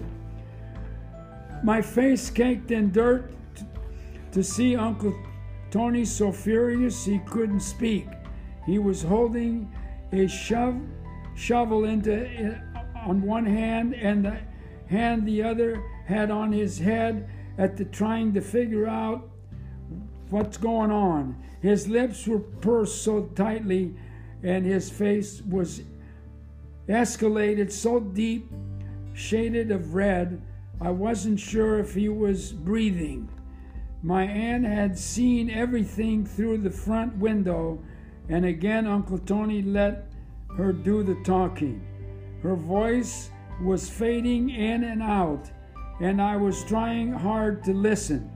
[1.63, 3.31] my face caked in dirt,
[4.31, 5.15] to see Uncle
[5.71, 8.07] Tony so furious he couldn't speak.
[8.65, 9.71] He was holding
[10.11, 10.79] a shove,
[11.35, 12.13] shovel into
[13.05, 14.37] on one hand and the
[14.87, 19.29] hand the other had on his head at the trying to figure out
[20.29, 21.41] what's going on.
[21.61, 23.95] His lips were pursed so tightly
[24.43, 25.81] and his face was
[26.87, 28.51] escalated so deep,
[29.13, 30.41] shaded of red,
[30.81, 33.29] I wasn't sure if he was breathing.
[34.03, 37.79] My aunt had seen everything through the front window,
[38.29, 40.11] and again Uncle Tony let
[40.57, 41.81] her do the talking.
[42.45, 45.49] Her voice was fading in and out,
[45.99, 48.29] and I was trying hard to listen.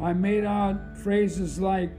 [0.00, 1.92] I made out phrases like,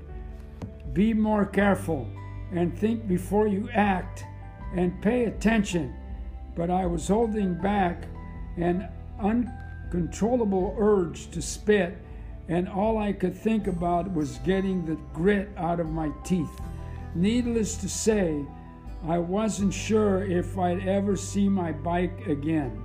[0.91, 2.09] be more careful
[2.51, 4.25] and think before you act
[4.75, 5.95] and pay attention.
[6.57, 8.03] But I was holding back
[8.57, 8.89] an
[9.21, 11.97] uncontrollable urge to spit,
[12.49, 16.59] and all I could think about was getting the grit out of my teeth.
[17.15, 18.45] Needless to say,
[19.07, 22.83] I wasn't sure if I'd ever see my bike again.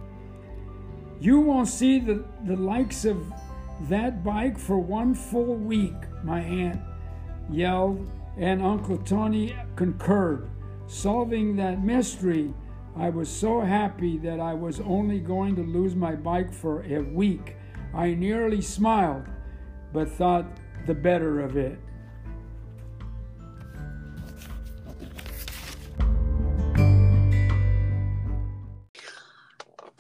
[1.19, 3.33] You won't see the, the likes of
[3.89, 6.81] that bike for one full week, my aunt
[7.51, 8.07] yelled,
[8.37, 10.51] and Uncle Tony concurred.
[10.87, 12.53] Solving that mystery,
[12.97, 17.01] I was so happy that I was only going to lose my bike for a
[17.01, 17.57] week.
[17.95, 19.25] I nearly smiled,
[19.93, 20.47] but thought
[20.87, 21.79] the better of it.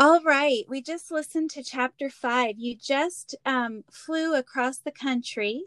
[0.03, 2.55] All right, we just listened to chapter five.
[2.59, 5.62] You just um, flew across the country,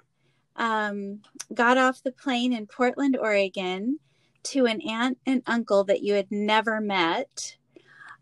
[0.56, 1.22] um,
[1.54, 4.00] got off the plane in Portland, Oregon,
[4.46, 7.58] to an aunt and uncle that you had never met.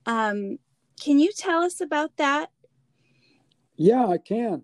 [0.06, 0.60] Um,
[1.02, 2.52] can you tell us about that?
[3.78, 4.64] Yeah, I can.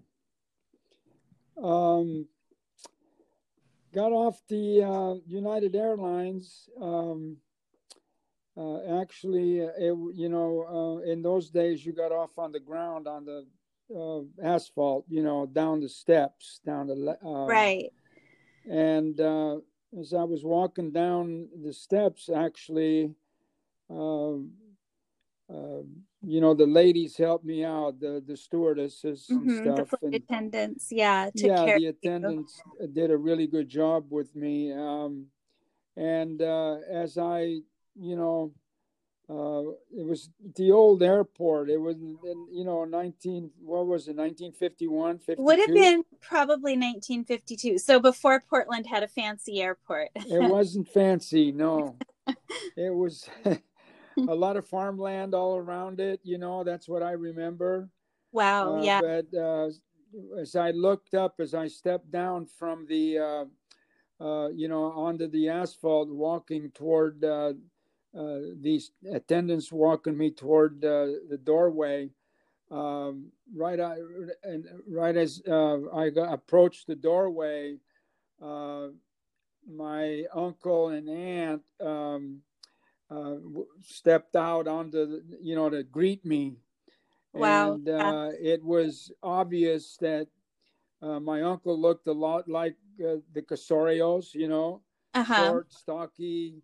[1.64, 2.28] Um,
[3.93, 6.68] got off the uh, United Airlines.
[8.58, 10.66] Uh, actually, uh, it, you know,
[11.05, 13.45] uh, in those days, you got off on the ground on the
[13.95, 17.91] uh, asphalt, you know, down the steps, down the uh, right.
[18.68, 19.58] And uh,
[19.99, 23.14] as I was walking down the steps, actually,
[23.91, 24.51] um,
[26.24, 30.16] you know, the ladies helped me out, the the stewardesses mm-hmm, and stuff, the and,
[30.16, 32.88] attendants, yeah, yeah, the attendants you.
[32.88, 34.74] did a really good job with me.
[34.74, 35.28] Um,
[35.95, 37.60] and as I
[38.00, 38.52] you know,
[39.30, 41.70] uh, it was the old airport.
[41.70, 45.43] It was, you know, 19, what was it, 1951, 52?
[45.43, 47.78] Would have been probably 1952.
[47.78, 50.10] So before Portland had a fancy airport.
[50.16, 51.98] it wasn't fancy, no.
[52.78, 57.89] it was a lot of farmland all around it, you know, that's what I remember.
[58.32, 59.02] Wow, uh, yeah.
[59.02, 59.70] But uh,
[60.39, 63.45] as I looked up, as I stepped down from the, uh,
[64.24, 67.26] uh, you know, onto the asphalt, walking toward
[68.18, 72.09] uh, uh these attendants walking me toward uh, the doorway.
[72.70, 73.95] Um, right, I,
[74.43, 77.78] and right as uh, I got, approached the doorway,
[78.41, 82.41] my uncle and aunt um,
[83.82, 86.57] stepped out onto, the, you know, to greet me
[87.38, 87.74] Wow.
[87.74, 90.28] And uh, it was obvious that
[91.01, 94.82] uh, my uncle looked a lot like uh, the Casorios, you know,
[95.13, 95.45] uh-huh.
[95.45, 96.55] short, stocky,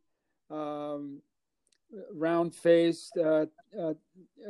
[0.49, 1.21] um,
[2.13, 3.45] round faced, uh,
[3.77, 3.93] uh,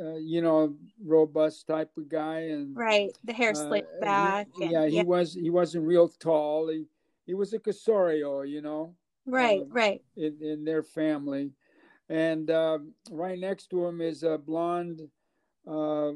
[0.00, 0.74] uh, you know,
[1.04, 2.40] robust type of guy.
[2.40, 4.48] And right, the hair slicked back.
[4.56, 5.02] He, and, yeah, he yeah.
[5.02, 5.34] was.
[5.34, 6.68] He wasn't real tall.
[6.68, 6.86] He
[7.26, 8.94] he was a Casorio, you know.
[9.26, 10.02] Right, right.
[10.16, 11.52] In, in their family,
[12.08, 15.00] and um, right next to him is a blonde
[15.66, 16.12] uh,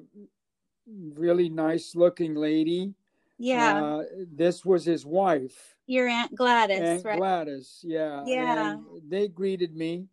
[1.14, 2.94] really nice looking lady.
[3.38, 3.82] Yeah.
[3.82, 4.02] Uh,
[4.34, 5.76] this was his wife.
[5.86, 7.18] Your Aunt Gladys, Aunt right?
[7.18, 8.24] Gladys, yeah.
[8.26, 8.72] Yeah.
[8.72, 10.06] And they greeted me.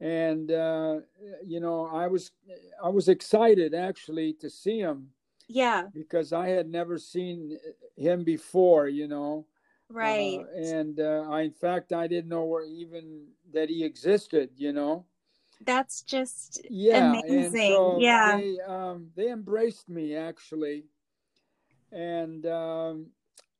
[0.00, 1.00] And uh,
[1.44, 2.30] you know, I was
[2.82, 5.08] I was excited actually to see him.
[5.48, 5.86] Yeah.
[5.92, 7.58] Because I had never seen
[7.96, 9.46] him before, you know.
[9.88, 10.38] Right.
[10.38, 14.72] Uh, and uh, I, in fact, I didn't know where even that he existed, you
[14.72, 15.04] know
[15.64, 17.74] that's just yeah, amazing.
[17.74, 18.36] So yeah.
[18.38, 20.84] They, um, they embraced me actually.
[21.92, 23.06] And um,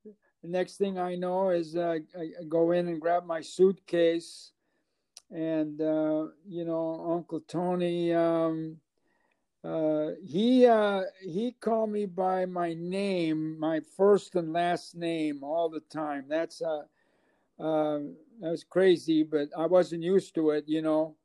[0.03, 4.51] the next thing I know is uh, I go in and grab my suitcase.
[5.31, 8.77] And, uh, you know, Uncle Tony, um,
[9.63, 15.69] uh, he uh, he called me by my name, my first and last name, all
[15.69, 16.25] the time.
[16.27, 16.83] That's uh,
[17.59, 17.99] uh,
[18.39, 21.15] that was crazy, but I wasn't used to it, you know.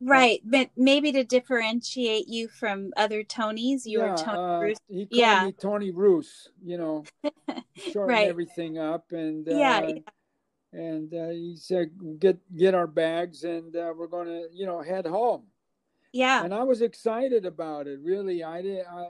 [0.00, 4.78] Right, but maybe to differentiate you from other Tonys, you yeah, were Tony uh.
[4.88, 5.44] He called yeah.
[5.46, 7.04] me Tony Roos, you know,
[7.76, 8.28] shorten right.
[8.28, 9.94] everything up, and uh, yeah, yeah.
[10.74, 14.82] And uh, he said, "Get get our bags, and uh, we're going to, you know,
[14.82, 15.44] head home."
[16.12, 18.00] Yeah, and I was excited about it.
[18.02, 18.84] Really, I did.
[18.86, 19.06] I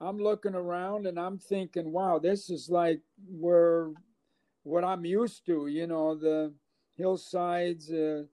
[0.00, 3.90] I'm looking around and I'm thinking, "Wow, this is like where
[4.62, 6.52] what I'm used to." You know, the
[6.96, 7.90] hillsides.
[7.90, 8.24] Uh,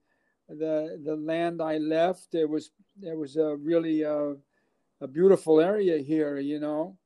[0.58, 4.34] the the land I left, there was there was a really uh,
[5.00, 6.98] a beautiful area here, you know.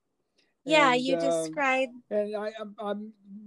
[0.66, 1.90] Yeah, and, you uh, describe.
[2.10, 2.48] And I,
[2.80, 2.94] I, I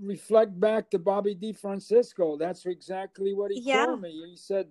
[0.01, 1.53] reflect back to Bobby D.
[1.53, 2.37] Francisco.
[2.37, 3.87] That's exactly what he yeah.
[3.87, 4.25] told me.
[4.31, 4.69] He said,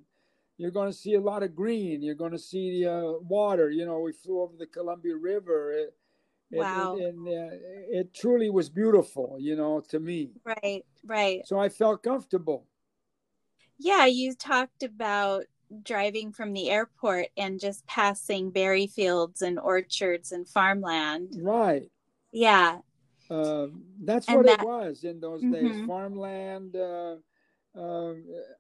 [0.58, 2.02] "You're going to see a lot of green.
[2.02, 3.70] You're going to see uh, water.
[3.70, 5.72] You know, we flew over the Columbia River.
[5.74, 5.94] It,
[6.52, 6.96] wow.
[6.96, 7.58] It, and uh,
[7.90, 10.32] it truly was beautiful, you know, to me.
[10.46, 11.46] Right, right.
[11.46, 12.66] So I felt comfortable
[13.78, 15.44] yeah, you talked about
[15.84, 21.36] driving from the airport and just passing berry fields and orchards and farmland.
[21.42, 21.90] Right.
[22.40, 22.80] Yeah.
[23.30, 23.68] Uh,
[24.04, 25.54] that's and what that, it was in those mm-hmm.
[25.54, 25.86] days.
[25.86, 26.76] Farmland.
[26.76, 27.16] Uh,
[27.78, 28.14] uh,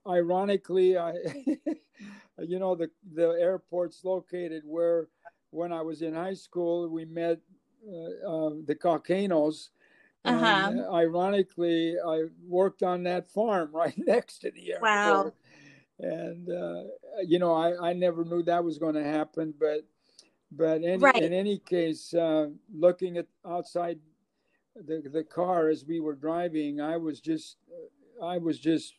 [0.08, 1.14] ironically, I,
[2.40, 5.08] you know, the the airport's located where,
[5.52, 7.40] when I was in high school, we met
[7.88, 9.70] uh, um, the Caucanos,
[10.28, 10.68] uh-huh.
[10.70, 14.84] And, uh, ironically, I worked on that farm right next to the airport.
[14.84, 15.34] Wow.
[16.00, 16.84] And uh,
[17.26, 19.82] you know, I, I never knew that was going to happen, but
[20.52, 21.16] but any, right.
[21.16, 24.00] in any case, uh, looking at outside
[24.76, 27.58] the the car as we were driving, I was just
[28.22, 28.93] I was just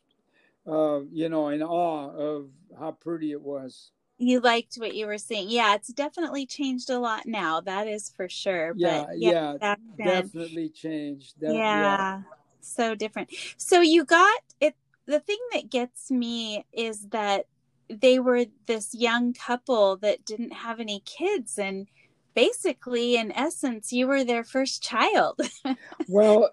[0.66, 5.18] uh, you know in awe of how pretty it was you liked what you were
[5.18, 5.49] seeing.
[5.49, 7.61] Yeah, it's definitely changed a lot now.
[7.61, 8.74] That is for sure.
[8.76, 11.34] Yeah, but yeah, yeah definitely changed.
[11.40, 12.22] yeah, yeah,
[12.61, 13.30] so different.
[13.57, 14.74] So you got it.
[15.07, 17.46] The thing that gets me is that
[17.91, 21.89] they were this young couple that didn't have any kids and
[22.34, 25.41] basically in essence you were their first child
[26.09, 26.51] well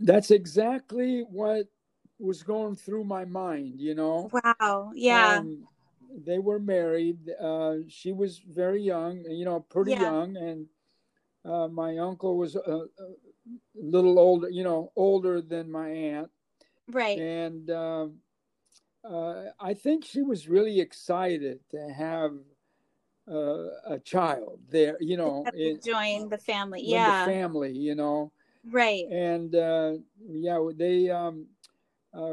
[0.00, 1.66] that's exactly what
[2.18, 5.66] was going through my mind you know wow yeah um,
[6.24, 7.30] they were married.
[7.40, 10.02] Uh, she was very young, you know, pretty yeah.
[10.02, 10.66] young, and
[11.44, 12.86] uh, my uncle was a, a,
[13.74, 16.30] little older, you know, older than my aunt.
[16.88, 17.18] Right.
[17.18, 18.06] And uh,
[19.04, 22.32] uh I think she was really excited to have
[23.30, 26.82] uh, a child there, you know, it, join the family.
[26.84, 28.32] Yeah, the family, you know.
[28.68, 29.04] Right.
[29.10, 29.92] And uh,
[30.28, 31.46] yeah, they um,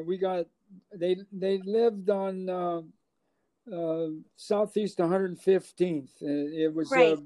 [0.06, 0.46] we got
[0.94, 6.10] they they lived on uh, southeast 115th.
[6.22, 7.18] It was right.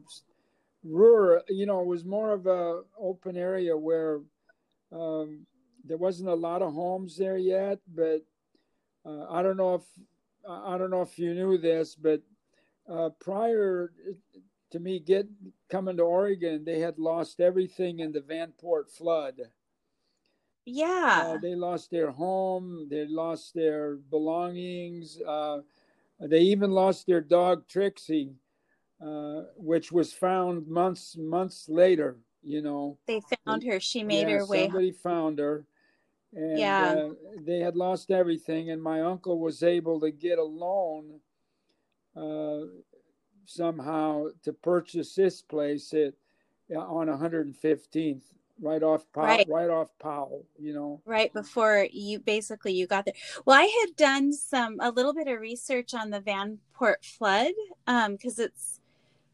[0.84, 4.20] rural, you know, it was more of a open area where
[4.92, 5.46] um,
[5.86, 7.80] there wasn't a lot of homes there yet.
[7.94, 8.26] But
[9.06, 9.84] uh, I don't know if
[10.48, 12.22] I don't know if you knew this, but
[12.90, 13.94] uh, prior
[14.72, 15.28] to me get
[15.70, 19.36] coming to Oregon, they had lost everything in the Vanport flood.
[20.66, 21.34] Yeah.
[21.36, 25.20] Uh, they lost their home, they lost their belongings.
[25.22, 25.60] Uh,
[26.20, 28.34] they even lost their dog Trixie,
[29.02, 32.18] uh, which was found months months later.
[32.42, 33.80] You know, they found her.
[33.80, 34.66] She made yeah, her way.
[34.66, 35.66] Somebody found her,
[36.36, 36.96] and yeah.
[36.98, 37.10] uh,
[37.42, 38.72] they had lost everything.
[38.72, 41.20] And my uncle was able to get a loan
[42.16, 42.68] uh,
[43.46, 46.14] somehow to purchase this place at
[46.76, 48.22] on 115th
[48.62, 49.48] right off Powell, right.
[49.50, 51.02] right off Powell, you know.
[51.06, 53.14] Right before you basically you got there.
[53.46, 57.52] Well, I had done some a little bit of research on the Vanport flood
[57.88, 58.80] um because it's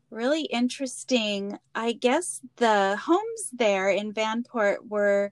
[0.10, 1.58] really interesting.
[1.76, 5.32] I guess the homes there in Vanport were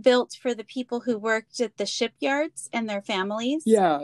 [0.00, 3.62] built for the people who worked at the shipyards and their families.
[3.66, 4.00] Yeah.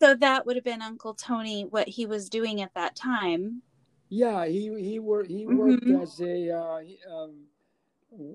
[0.00, 3.62] So that would have been Uncle Tony what he was doing at that time.
[4.08, 6.02] Yeah, he he worked he worked mm-hmm.
[6.02, 6.80] as a uh,
[7.12, 7.46] um,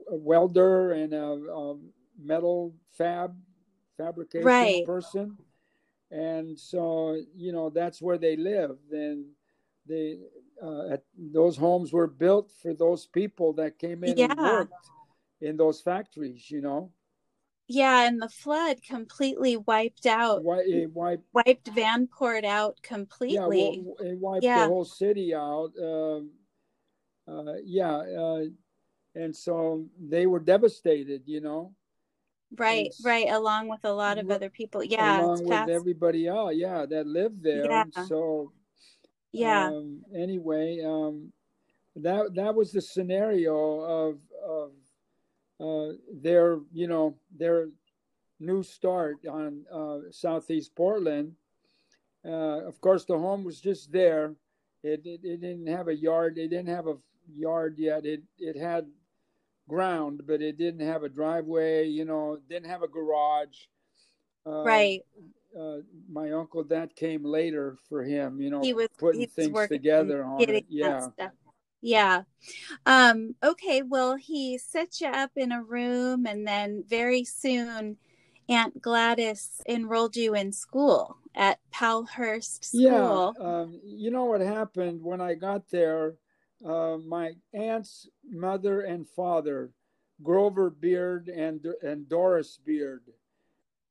[0.09, 1.77] a welder and a, a
[2.21, 3.35] metal fab
[3.97, 4.85] fabrication right.
[4.85, 5.37] person
[6.11, 9.25] and so you know that's where they lived and
[9.87, 10.19] they
[10.61, 14.27] uh, at, those homes were built for those people that came in yeah.
[14.29, 14.89] and worked
[15.41, 16.91] in those factories you know?
[17.67, 23.83] Yeah and the flood completely wiped out it wiped, wiped vanport out completely.
[23.99, 24.63] Yeah, it wiped yeah.
[24.63, 26.19] the whole city out uh,
[27.31, 28.43] uh, yeah uh,
[29.15, 31.73] and so they were devastated you know?
[32.57, 34.83] Right and, right along with a lot of other people.
[34.83, 37.85] Yeah along with everybody else yeah that lived there yeah.
[38.05, 38.51] so
[39.31, 39.67] yeah.
[39.67, 41.31] um, anyway um,
[41.95, 44.71] that that was the scenario of of
[45.61, 47.69] uh, their you know their
[48.39, 51.33] new start on uh, southeast portland
[52.25, 54.33] uh, of course the home was just there
[54.83, 56.97] it, it, it didn't have a yard it didn't have a
[57.35, 58.87] yard yet it it had
[59.71, 63.57] ground, but it didn't have a driveway, you know, didn't have a garage.
[64.45, 65.01] Uh, right.
[65.57, 65.77] Uh,
[66.09, 70.41] my uncle, that came later for him, you know, he was putting things together on
[70.41, 70.65] it.
[70.69, 71.07] Yeah.
[71.81, 72.23] Yeah.
[72.85, 73.81] Um, okay.
[73.81, 77.97] Well, he set you up in a room and then very soon
[78.49, 83.35] Aunt Gladys enrolled you in school at Powellhurst School.
[83.39, 83.45] Yeah.
[83.45, 86.15] Um, you know what happened when I got there?
[86.65, 89.71] uh, my aunt's mother and father,
[90.23, 93.03] Grover Beard and and Doris Beard.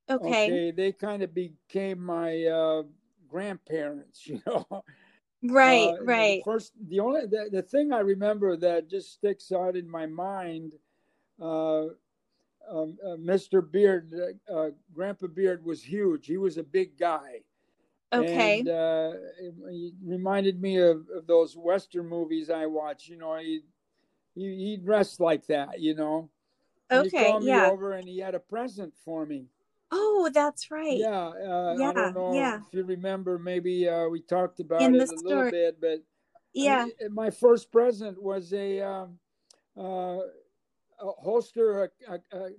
[0.09, 0.45] Okay.
[0.45, 2.83] Okay, they kind of became my uh,
[3.29, 4.85] grandparents, you know.
[5.43, 6.43] Right, uh, right.
[6.45, 10.75] First, the only the, the thing I remember that just sticks out in my mind,
[11.41, 11.85] uh,
[12.71, 13.69] um, uh, Mr.
[13.69, 14.13] Beard,
[14.53, 16.27] uh, Grandpa Beard was huge.
[16.27, 17.41] He was a big guy.
[18.13, 18.61] Okay.
[18.61, 23.09] And uh, it, it reminded me of, of, those Western movies I watch.
[23.09, 23.61] You know, he,
[24.35, 25.81] he he dressed like that.
[25.81, 26.29] You know.
[26.91, 27.19] And okay.
[27.19, 27.67] He called yeah.
[27.67, 29.47] me over and he had a present for me.
[29.93, 30.97] Oh, that's right.
[30.97, 31.29] Yeah.
[31.29, 31.91] Uh, yeah.
[31.91, 32.61] I don't know yeah.
[32.67, 33.39] if you remember.
[33.39, 35.23] Maybe uh, we talked about In it a story.
[35.23, 36.03] little bit, but
[36.55, 36.87] yeah.
[37.01, 39.19] I, my first present was a, um,
[39.77, 40.19] uh,
[41.01, 42.51] a holster, a, a,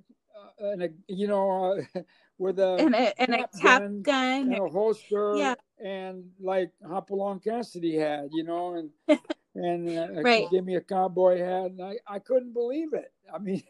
[0.60, 1.80] and a you know.
[1.96, 2.02] Uh,
[2.42, 5.54] with a and a, and cap gun, gun, and a holster, yeah.
[5.80, 9.20] and like Hopalong Cassidy had, you know, and
[9.56, 10.50] and uh, right.
[10.50, 13.14] give me a cowboy hat, and I I couldn't believe it.
[13.34, 13.64] I mean,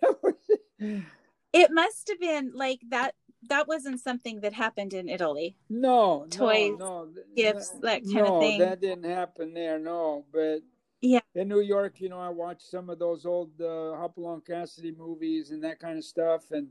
[1.53, 3.13] it must have been like that.
[3.49, 5.55] That wasn't something that happened in Italy.
[5.69, 8.59] No, toys, no, no gifts, that kind no, of thing.
[8.59, 9.79] that didn't happen there.
[9.79, 10.59] No, but
[11.01, 14.93] yeah, in New York, you know, I watched some of those old uh, Hopalong Cassidy
[14.95, 16.67] movies and that kind of stuff, and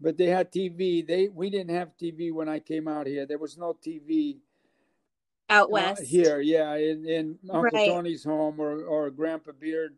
[0.00, 1.06] but they had TV.
[1.06, 3.24] They we didn't have TV when I came out here.
[3.26, 4.38] There was no TV
[5.48, 6.40] out west uh, here.
[6.40, 7.88] Yeah, in, in Uncle right.
[7.88, 9.94] Tony's home or or Grandpa Beard.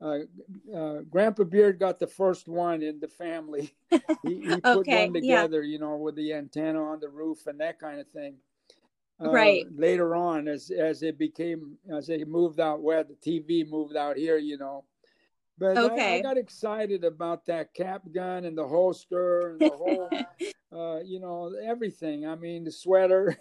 [0.00, 0.18] Uh,
[0.74, 3.74] uh, Grandpa Beard got the first one in the family.
[3.90, 5.72] he, he put okay, one together, yeah.
[5.72, 8.36] you know, with the antenna on the roof and that kind of thing.
[9.20, 9.66] Uh, right.
[9.74, 14.16] Later on, as as it became, as they moved out where the TV moved out
[14.16, 14.84] here, you know.
[15.58, 16.14] But okay.
[16.14, 20.08] I, I, got excited about that cap gun and the holster and the whole,
[20.72, 22.26] uh, you know, everything.
[22.26, 23.36] I mean, the sweater.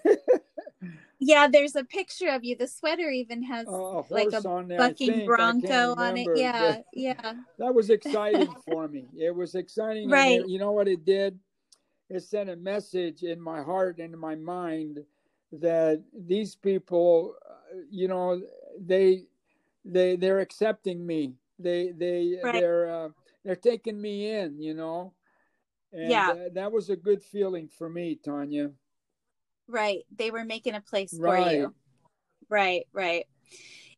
[1.20, 2.56] yeah, there's a picture of you.
[2.56, 6.28] The sweater even has uh, a like a bucking bronco on it.
[6.36, 7.34] Yeah, yeah.
[7.58, 9.06] That was exciting for me.
[9.18, 10.10] It was exciting.
[10.10, 10.48] Right.
[10.48, 11.38] you know what it did?
[12.10, 15.04] It sent a message in my heart and in my mind
[15.52, 17.36] that these people,
[17.90, 18.42] you know,
[18.80, 19.26] they
[19.84, 22.54] they they're accepting me they they right.
[22.54, 23.10] they're uh,
[23.44, 25.14] they're taking me in, you know.
[25.94, 28.72] And yeah, uh, that was a good feeling for me, Tanya.
[29.68, 31.44] Right, they were making a place right.
[31.44, 31.76] for you.
[32.50, 33.26] Right, right.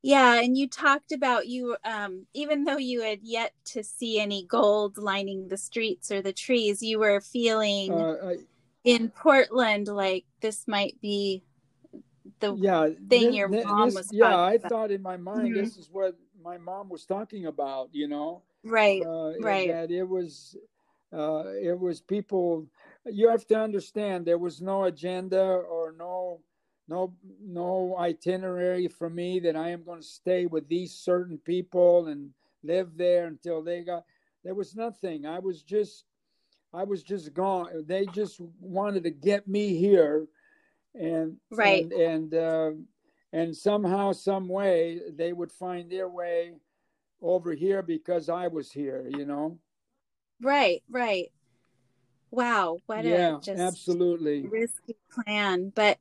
[0.02, 4.46] Yeah, and you talked about you um even though you had yet to see any
[4.46, 8.38] gold lining the streets or the trees, you were feeling Uh, I,
[8.86, 11.44] in Portland like this might be
[12.40, 14.30] the yeah, thing thi- your thi- mom this- was yeah.
[14.30, 14.70] talking I about.
[14.70, 15.62] thought in my mind Mhm.
[15.62, 17.90] this is what my mom was talking about.
[17.94, 19.02] You know, right.
[19.06, 19.68] uh, right.
[19.68, 20.56] that it was
[21.12, 22.68] uh, it was people.
[23.06, 26.42] You have to understand there was no agenda or no
[26.88, 32.08] no no itinerary for me that I am going to stay with these certain people
[32.08, 32.32] and
[32.64, 34.06] live there until they got.
[34.44, 35.26] There was nothing.
[35.26, 36.06] I was just
[36.74, 37.86] I was just gone.
[37.88, 40.28] They just wanted to get me here,
[40.94, 41.84] and Right.
[41.84, 42.72] and and, uh,
[43.34, 46.54] and somehow, some way, they would find their way
[47.22, 49.10] over here because I was here.
[49.10, 49.58] You know.
[50.42, 51.32] Right, right.
[52.32, 54.48] Wow, what yeah, a just absolutely.
[54.48, 55.72] risky plan.
[55.74, 55.98] But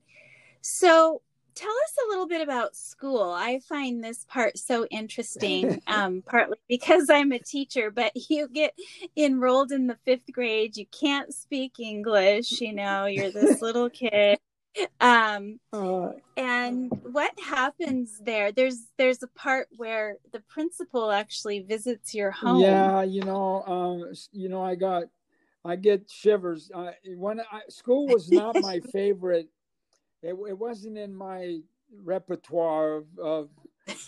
[0.60, 1.22] so
[1.54, 3.32] tell us a little bit about school.
[3.32, 8.74] I find this part so interesting, um, partly because I'm a teacher, but you get
[9.16, 14.38] enrolled in the fifth grade, you can't speak English, you know, you're this little kid.
[15.00, 18.52] Um, Uh, and what happens there?
[18.52, 22.60] There's there's a part where the principal actually visits your home.
[22.60, 25.04] Yeah, you know, um, you know, I got,
[25.64, 26.70] I get shivers.
[26.74, 29.48] I, when I, school was not my favorite,
[30.22, 31.58] it, it wasn't in my
[32.04, 33.50] repertoire of, of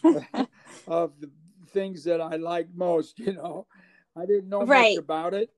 [0.86, 1.30] of the
[1.68, 3.18] things that I liked most.
[3.18, 3.66] You know,
[4.16, 4.94] I didn't know Right.
[4.94, 5.50] much about it.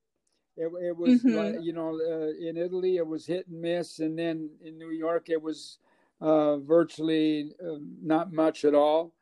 [0.56, 1.32] It, it was, Mhm.
[1.32, 4.90] like, you know, uh, in Italy it was hit and miss, and then in New
[4.90, 5.78] York it was
[6.20, 9.14] uh, virtually uh, not much at all.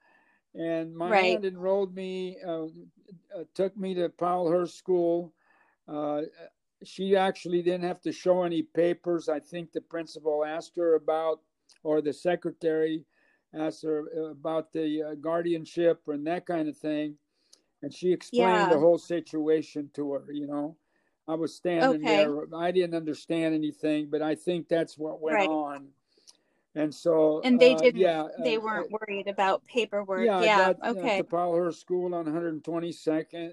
[0.55, 1.21] And my Right.
[1.21, 2.65] aunt enrolled me, uh,
[3.35, 5.33] uh, took me to Powellhurst School.
[5.87, 6.23] Uh,
[6.83, 9.29] she actually didn't have to show any papers.
[9.29, 11.41] I think the principal asked her about,
[11.85, 13.07] or the secretary
[13.55, 17.17] asked her about the uh, guardianship and that kind of thing.
[17.83, 18.71] And she explained Yeah.
[18.71, 20.77] the whole situation to her, you know.
[21.31, 22.25] I was standing Okay.
[22.25, 22.55] there.
[22.57, 25.49] I didn't understand anything, but I think that's what went Right.
[25.49, 25.89] on.
[26.75, 30.25] And so, And they uh, didn't yeah, they uh, weren't worried about paperwork.
[30.25, 30.73] yeah, Yeah.
[30.83, 31.17] Uh, okay.
[31.19, 33.53] to Powellhurst School on 122nd,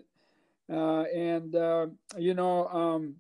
[0.72, 3.16] uh, and uh, you know, um,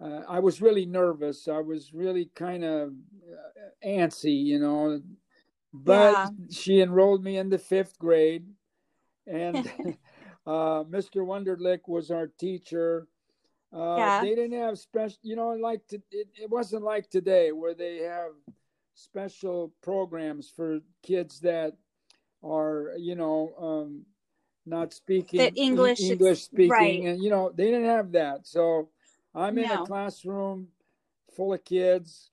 [0.00, 1.46] uh, I was really nervous.
[1.46, 5.00] I was really kind of uh, antsy, you know.
[5.72, 6.28] But Yeah.
[6.50, 8.44] she enrolled me in the fifth grade,
[9.26, 9.70] and
[10.46, 11.22] uh, Mr.
[11.24, 13.06] Wunderlich was our teacher.
[13.72, 14.20] Uh, Yeah.
[14.22, 17.98] They didn't have special, you know, like to, it, it wasn't like today where they
[17.98, 18.32] have
[18.94, 21.76] special programs for kids that
[22.42, 24.06] are, you know, um,
[24.66, 27.02] not speaking English English speaking, right.
[27.02, 28.46] and you know, they didn't have that.
[28.46, 28.90] So
[29.34, 29.82] I'm in No.
[29.82, 30.68] a classroom
[31.34, 32.30] full of kids,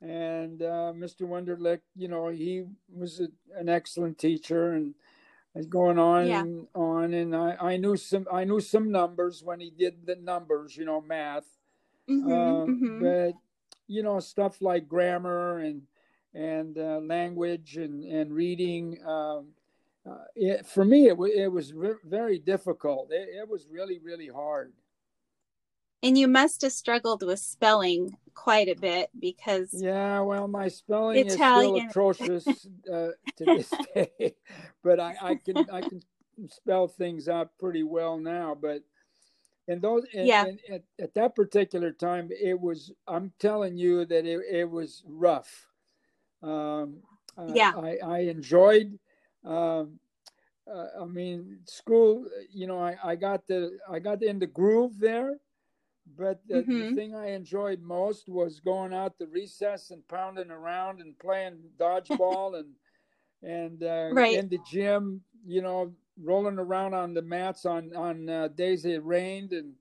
[0.00, 1.22] and uh, Mr.
[1.22, 4.94] Wunderlich, you know, he was a, an excellent teacher, and
[5.54, 6.42] was going on Yeah.
[6.42, 10.16] and on, and I, I knew some I knew some numbers when he did the
[10.16, 11.46] numbers, you know, math.
[12.08, 13.00] Mhm, Um, mhm.
[13.00, 13.34] but
[13.86, 15.82] you know stuff like grammar and
[16.34, 19.48] and uh, language and and reading um,
[20.08, 23.98] uh, it, for me it, wa it was re- very difficult it, it was really
[23.98, 24.72] really hard
[26.04, 31.16] And you must have struggled with spelling quite a bit because yeah well my spelling
[31.16, 34.34] Italian- is still atrocious uh, to this day
[34.82, 36.02] but I, I can i can
[36.50, 38.82] spell things out pretty well now but
[39.68, 40.46] and those in, Yeah.
[40.46, 45.04] in- at, at that particular time it was i'm telling you that it, it was
[45.06, 45.68] rough
[46.42, 46.96] um
[47.54, 47.72] Yeah.
[47.76, 48.98] i i enjoyed
[49.44, 49.98] um
[50.70, 54.98] uh, i mean school you know i i got the i got in the groove
[54.98, 55.36] there
[56.16, 56.94] but the, the Mhm.
[56.94, 62.58] thing i enjoyed most was going out to recess and pounding around and playing dodgeball
[62.58, 62.74] and
[63.42, 64.38] and uh, Right.
[64.38, 65.92] in the gym you know
[66.22, 69.74] rolling around on the mats on on uh, days it rained and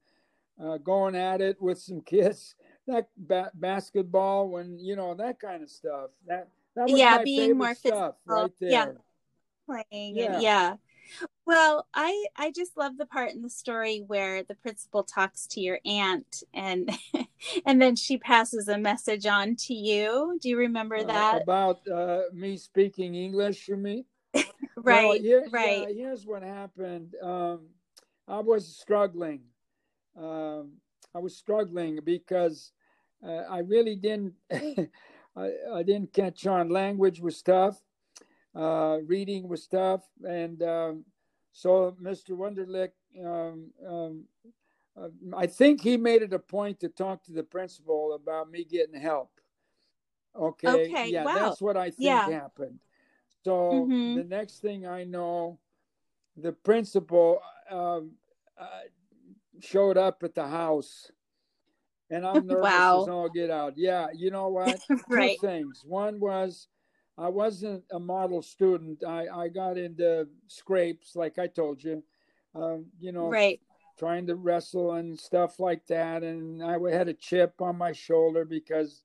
[0.63, 2.55] uh, going at it with some kids
[2.87, 7.57] that ba- basketball when you know that kind of stuff that that was Yeah, being
[7.57, 8.35] more stuff physical.
[8.35, 8.95] right there
[9.67, 9.83] Yeah.
[9.91, 10.39] playing Yeah.
[10.39, 10.75] yeah
[11.45, 15.59] well i i just love the part in the story where the principal talks to
[15.59, 16.89] your aunt and
[17.65, 21.87] and then she passes a message on to you do you remember Uh, that about
[21.87, 24.05] uh, me speaking english you mean
[24.75, 27.13] right Well, here- right yeah, here's what happened.
[27.21, 27.67] Um,
[28.27, 29.41] I was struggling.
[30.17, 30.73] Um,
[31.13, 32.71] I was struggling because
[33.23, 34.33] uh, I really didn't.
[34.51, 36.69] I, I didn't catch on.
[36.69, 37.77] Language was tough.
[38.55, 41.05] Uh, reading was tough, and um,
[41.53, 42.35] so Mr.
[42.35, 42.91] Wunderlich.
[43.23, 44.23] Um, um,
[44.97, 48.63] uh, I think he made it a point to talk to the principal about me
[48.65, 49.29] getting help.
[50.35, 50.89] Okay.
[50.89, 51.33] Okay, Yeah, wow.
[51.35, 52.29] that's what I think Yeah.
[52.29, 52.79] happened.
[53.45, 54.15] So Mhm.
[54.15, 55.59] the next thing I know,
[56.35, 57.39] the principal
[57.69, 58.11] um,
[58.57, 58.81] uh,
[59.59, 61.11] showed up at the house,
[62.09, 63.01] and I'm nervous Wow.
[63.01, 63.77] as all get out.
[63.77, 64.79] Yeah, you know what?
[65.07, 65.37] right.
[65.39, 65.83] Two things.
[65.85, 66.67] One was
[67.17, 69.03] I wasn't a model student.
[69.05, 72.03] I I got into scrapes, like I told you.
[72.55, 73.59] Um, you know, Right.
[73.97, 78.43] trying to wrestle and stuff like that and i had a chip on my shoulder
[78.43, 79.03] because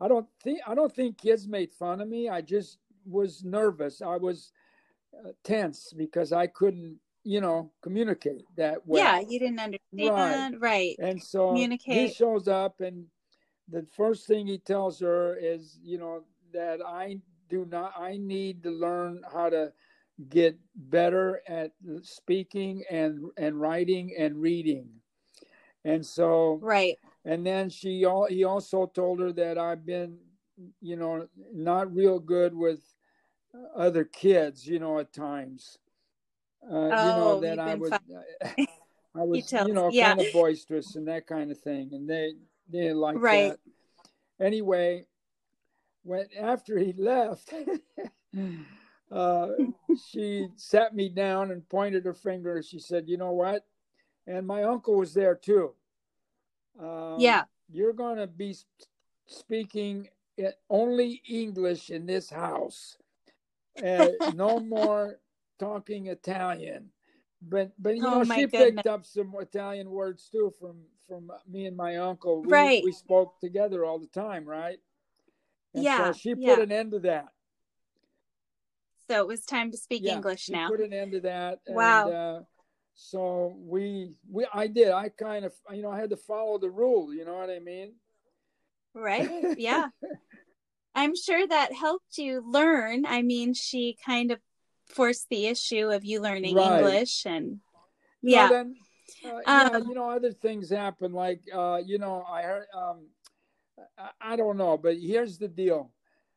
[0.00, 4.00] i don't think i don't think kids made fun of me i just was nervous
[4.00, 4.52] i was
[5.14, 10.60] uh, tense because i couldn't you know communicate that well Yeah, you didn't understand.
[10.60, 10.60] Right.
[10.60, 10.96] right.
[10.98, 11.52] and so
[11.84, 13.06] he shows up and
[13.68, 17.16] the first thing he tells her is you know that i
[17.48, 19.72] do not i need to learn how to
[20.30, 21.72] get better at
[22.02, 24.88] speaking and and writing and reading
[25.84, 26.98] and so Right.
[27.24, 30.16] and then she all he also told her that i've been
[30.80, 32.80] you know not real good with
[33.74, 35.78] other kids you know at times
[36.72, 40.14] uh, you know Oh, that i was i was you know yeah.
[40.14, 42.32] kind of boisterous and that kind of thing and they
[42.70, 43.50] they didn't like Right.
[43.50, 43.58] that
[44.46, 45.04] anyway
[46.06, 47.52] when after he left.
[49.08, 49.50] Uh,
[50.10, 52.60] she sat me down and pointed her finger.
[52.60, 53.64] She said you know what?
[54.26, 55.74] And my uncle was there too.
[56.80, 57.44] Um, Yeah.
[57.70, 58.56] you're going to be
[59.26, 60.08] speaking
[60.68, 62.98] only english in this house
[63.84, 65.20] uh, no more
[65.58, 66.90] talking italian.
[67.40, 68.74] But but you Oh, know she goodness.
[68.74, 72.42] picked up some italian words too from from me and my uncle.
[72.42, 72.82] We, Right.
[72.82, 74.78] we spoke together all the time right
[75.76, 76.60] and Yeah, so she put yeah.
[76.60, 77.26] an end to that
[79.08, 80.68] So it was time to speak yeah, English she now.
[80.68, 81.60] put an end to that.
[81.68, 82.06] Wow.
[82.06, 82.40] And, uh,
[82.94, 84.90] so we we I did.
[84.90, 87.12] I kind of you know I had to follow the rule.
[87.14, 87.92] You know what I mean?
[88.94, 89.28] Right.
[89.58, 89.88] Yeah.
[90.94, 93.04] I'm sure that helped you learn.
[93.04, 94.40] I mean, she kind of
[94.88, 96.80] forced the issue of you learning Right.
[96.84, 97.60] English and
[98.22, 98.48] You Yeah.
[98.48, 98.76] Know, then,
[99.24, 101.12] uh, yeah, Um, you know, other things happen.
[101.12, 103.06] Like, uh, you know, I heard, um,
[104.20, 105.90] I, don't know, but here's the deal.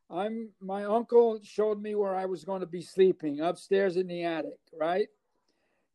[0.10, 4.24] I'm, my uncle showed me where I was going to be sleeping upstairs in the
[4.24, 5.08] attic, right?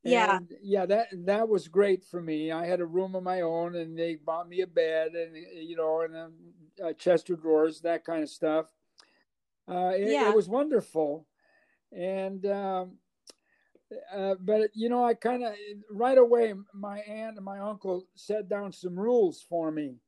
[0.03, 0.37] Yeah.
[0.37, 2.53] And, yeah, that, that was great for me.
[2.53, 5.77] I had a room of my own and they bought me a bed and, you
[5.77, 6.31] know, and a,
[6.89, 8.67] uh, chest of drawers, that kind of stuff.
[9.69, 10.29] Uh, it, Yeah.
[10.29, 11.27] it was wonderful.
[11.91, 12.99] And, um,
[14.15, 15.55] uh, but you know, I kind of
[15.91, 20.01] right away, my aunt and my uncle set down some rules for me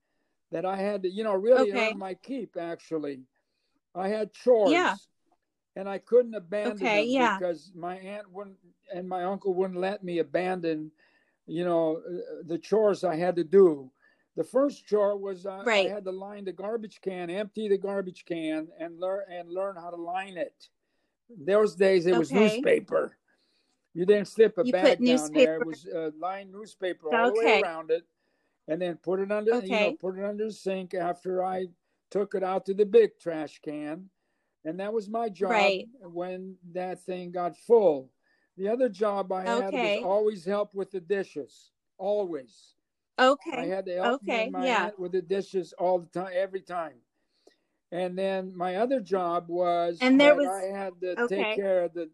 [0.57, 1.91] that I had to, you know, really Okay.
[1.91, 2.57] earn my keep.
[2.57, 3.21] Actually,
[3.95, 4.95] I had chores, Yeah.
[5.77, 7.37] and I couldn't abandon Okay, them yeah.
[7.39, 8.57] because my aunt wouldn't
[8.91, 10.91] and my uncle wouldn't let me abandon,
[11.47, 13.91] you know, uh, the chores I had to do.
[14.37, 15.91] The first chore was uh, Right.
[15.91, 19.77] I had to line the garbage can, empty the garbage can, and learn and learn
[19.77, 20.71] how to line it.
[21.29, 22.41] Those days it was Okay.
[22.41, 23.19] newspaper.
[23.93, 25.59] You didn't slip a You bag down there.
[25.59, 28.07] newspaper- It was uh, lined newspaper all the way around it,
[28.69, 29.61] and then put it under.
[29.61, 31.67] You know, put it under the sink after I
[32.11, 34.09] took it out to the big trash can,
[34.65, 35.89] and that was my job Right.
[36.03, 38.11] when that thing got full.
[38.57, 39.97] The other job I had Okay.
[39.97, 41.73] was always help with the dishes.
[41.99, 42.75] Always.
[43.19, 43.57] Okay.
[43.57, 44.85] I had to help Okay, my yeah.
[44.87, 47.01] aunt with the dishes all the time, every time.
[47.93, 51.37] And then my other job was And there that was- I had to okay.
[51.45, 52.11] take care of the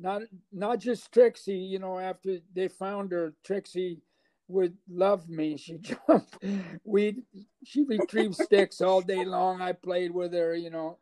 [0.00, 0.22] not
[0.52, 1.56] not just Trixie.
[1.58, 4.00] You know, after they found her, Trixie
[4.48, 5.56] would love me.
[5.56, 5.78] She
[6.08, 6.38] jumped.
[6.84, 7.22] We
[7.64, 9.60] she retrieved sticks all day long.
[9.60, 10.54] I played with her.
[10.54, 10.98] You know.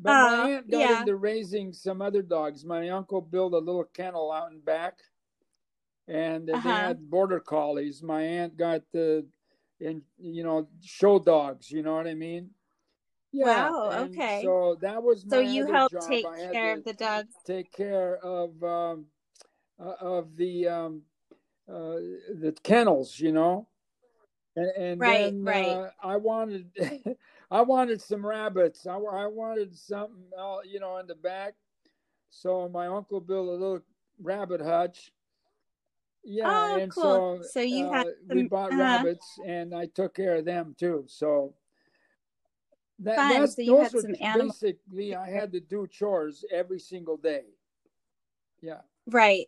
[0.00, 1.00] But Aw, my aunt got yeah.
[1.00, 2.64] into raising some other dogs.
[2.64, 4.98] My uncle built a little kennel out in back,
[6.06, 6.62] and Uh-huh.
[6.62, 8.00] they had border collies.
[8.02, 9.26] My aunt got the,
[9.80, 11.70] and you know, show dogs.
[11.70, 12.50] You know what I mean?
[13.32, 14.40] Wow, and okay.
[14.44, 16.08] So that was my So you helped job.
[16.08, 17.34] take care of the dogs.
[17.44, 19.06] Take care of um,
[19.78, 21.02] uh, of the um,
[21.68, 21.96] uh,
[22.34, 23.18] the kennels.
[23.20, 23.66] You know.
[24.56, 25.68] And, and Right, then right.
[25.68, 26.66] Uh, I wanted,
[27.50, 28.86] I wanted some rabbits.
[28.88, 31.54] I, I wanted something, else, you know, in the back.
[32.30, 33.80] So my uncle built a little
[34.20, 35.12] rabbit hutch.
[36.24, 37.38] Yeah, Oh, and cool.
[37.40, 38.80] so So you uh, had we bought uh-huh.
[38.80, 41.04] rabbits, and I took care of them too.
[41.06, 41.54] So
[42.98, 43.30] that, Fun.
[43.30, 47.16] that's So you those had some animal- basically I had to do chores every single
[47.16, 47.44] day.
[48.60, 49.46] Yeah, Right.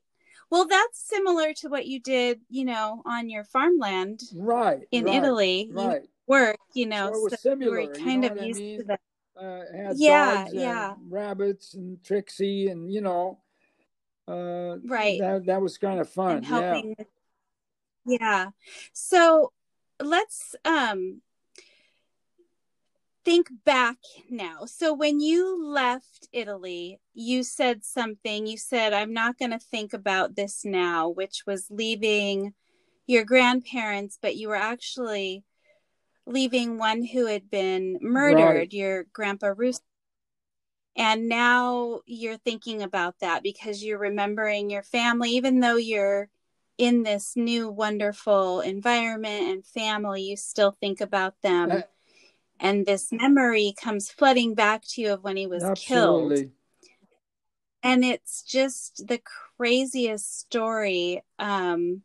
[0.51, 4.83] Well, that's similar to what you did, you know, on your farmland right.
[4.91, 5.69] in right, Italy.
[5.71, 6.03] You right.
[6.27, 7.81] work, you know, So so similar.
[7.81, 8.79] you were you kind know of what I used mean?
[8.81, 9.01] to that.
[9.41, 10.95] uh, Yeah, yeah.
[11.09, 13.39] rabbits and Trixie and you know,
[14.27, 15.21] uh, Right.
[15.21, 16.45] That that was kind of fun.
[16.99, 17.07] with-
[18.07, 18.51] yeah
[18.95, 19.53] so
[20.03, 21.21] let's um
[23.25, 23.99] think back
[24.29, 24.65] now.
[24.67, 28.47] So when you left Italy, you said something.
[28.47, 32.55] You said, I'm not going to think about this now, which was leaving
[33.07, 35.45] your grandparents, but you were actually
[36.27, 38.73] leaving one who had been murdered, right.
[38.73, 39.81] your grandpa Russo.
[40.97, 46.29] And now you're thinking about that because you're remembering your family, even though you're
[46.79, 51.71] in this new wonderful environment and family, you still think about them.
[51.71, 51.81] Uh,
[52.61, 56.37] and this memory comes flooding back to you of when he was absolutely.
[56.37, 56.51] killed.
[57.83, 59.21] And it's just the
[59.57, 62.03] craziest story um,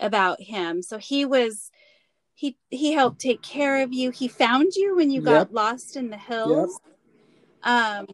[0.00, 0.82] about him.
[0.82, 1.70] So he was
[2.34, 4.10] he he helped take care of you.
[4.10, 5.48] He found you when you got yep.
[5.52, 6.80] lost in the hills.
[7.62, 7.72] Yep.
[7.72, 8.06] Um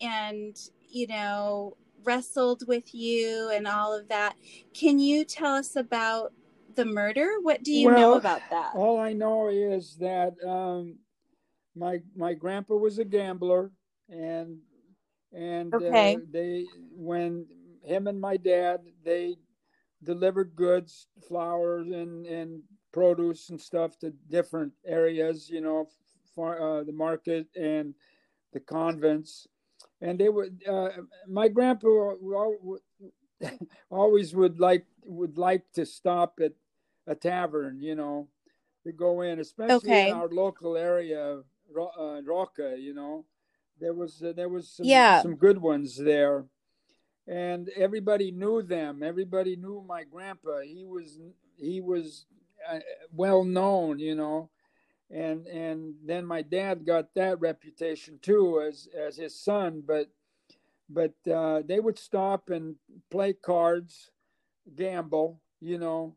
[0.00, 0.56] and
[0.88, 4.34] you know wrestled with you and all of that.
[4.72, 6.32] Can you tell us about
[6.74, 7.28] the murder?
[7.42, 8.72] What do you well, know about that?
[8.74, 10.96] All I know is that um,
[11.74, 13.70] my my grandpa was a gambler,
[14.08, 14.58] and
[15.32, 16.16] and uh, okay.
[16.16, 17.46] uh, they when
[17.82, 19.36] him and my dad they
[20.02, 22.62] delivered goods, flowers and and
[22.92, 25.88] produce and stuff to different areas, you know,
[26.34, 27.94] for uh, the market and
[28.52, 29.48] the convents
[30.02, 30.62] and they would.
[30.68, 30.90] Uh,
[31.28, 32.12] my grandpa
[33.90, 36.52] always would like would like to stop at
[37.06, 38.28] a tavern, you know,
[38.84, 40.10] to go in, especially okay.
[40.10, 41.40] in our local area,
[41.76, 42.76] uh, Rocca.
[42.78, 43.24] You know,
[43.80, 45.22] there was uh, there was some, yeah.
[45.22, 46.46] some good ones there,
[47.26, 49.02] and everybody knew them.
[49.02, 50.60] Everybody knew my grandpa.
[50.60, 51.18] He was
[51.56, 52.26] he was
[52.70, 52.80] uh,
[53.12, 54.50] well known, you know
[55.12, 60.08] and and then my dad got that reputation too as as his son but
[60.88, 62.76] but uh, they would stop and
[63.10, 64.10] play cards
[64.74, 66.16] gamble you know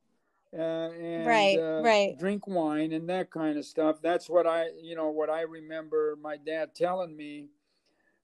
[0.58, 2.18] uh, and right, uh, right.
[2.18, 6.18] drink wine and that kind of stuff that's what i you know what i remember
[6.22, 7.48] my dad telling me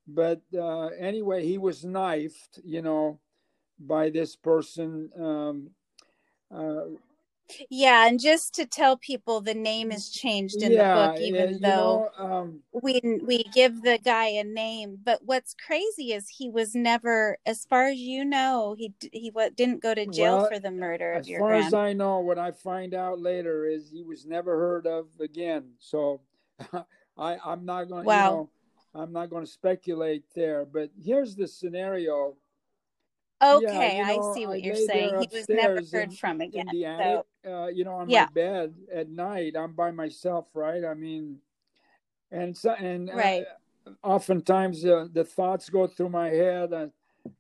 [0.08, 3.20] but uh, anyway he was knifed you know
[3.80, 5.70] by this person um,
[6.54, 6.86] uh,
[7.70, 11.54] yeah, and just to tell people, the name is changed in yeah, the book, even
[11.54, 14.98] yeah, though know, um, we we give the guy a name.
[15.04, 19.56] But what's crazy is he was never, as far as you know, he he what
[19.56, 21.40] didn't go to jail well, for the murder of your.
[21.40, 24.58] As far grand- as I know, what I find out later is he was never
[24.58, 25.72] heard of again.
[25.80, 26.22] So,
[27.18, 28.06] I I'm not going.
[28.06, 28.16] Wow.
[28.16, 28.50] You know,
[28.94, 30.66] I'm not going to speculate there.
[30.66, 32.36] But here's the scenario
[33.44, 35.20] Okay, yeah, you know, I see what I you're saying.
[35.20, 36.68] He was never heard in, from again.
[36.70, 38.26] In the attic, so, uh, you know, on yeah.
[38.26, 40.86] my bed at night, I'm by myself, right?
[40.86, 41.38] I mean,
[42.32, 43.46] and so, and uh, right.
[43.88, 46.92] Uh, oftentimes uh, the thoughts go through my head, and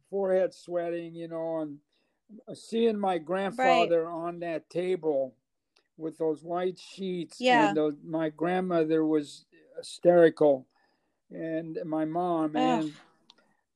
[0.09, 1.77] forehead sweating, you know, and
[2.47, 4.11] uh, seeing my grandfather right.
[4.11, 5.35] on that table
[5.97, 7.67] with those white sheets, yeah.
[7.67, 9.45] and the, my grandmother was
[9.77, 10.65] hysterical,
[11.29, 12.83] and my mom, Ugh.
[12.85, 12.93] and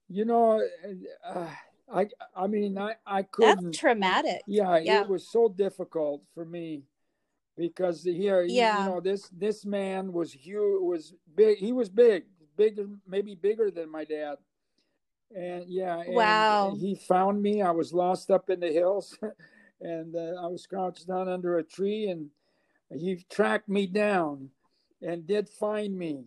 [0.10, 0.60] you know.
[1.24, 1.50] Uh,
[1.94, 3.66] I I mean I I couldn't.
[3.66, 4.42] That's traumatic.
[4.48, 6.84] Yeah, yeah, it was so difficult for me
[7.58, 8.84] because here yeah.
[8.84, 12.26] you know this this man was huge was big he was big
[12.58, 14.38] bigger maybe bigger than my dad
[15.36, 19.18] and yeah and wow he found me i was lost up in the hills
[19.82, 22.30] and uh, i was crouched down under a tree and
[22.94, 24.50] he tracked me down
[25.02, 26.26] and did find me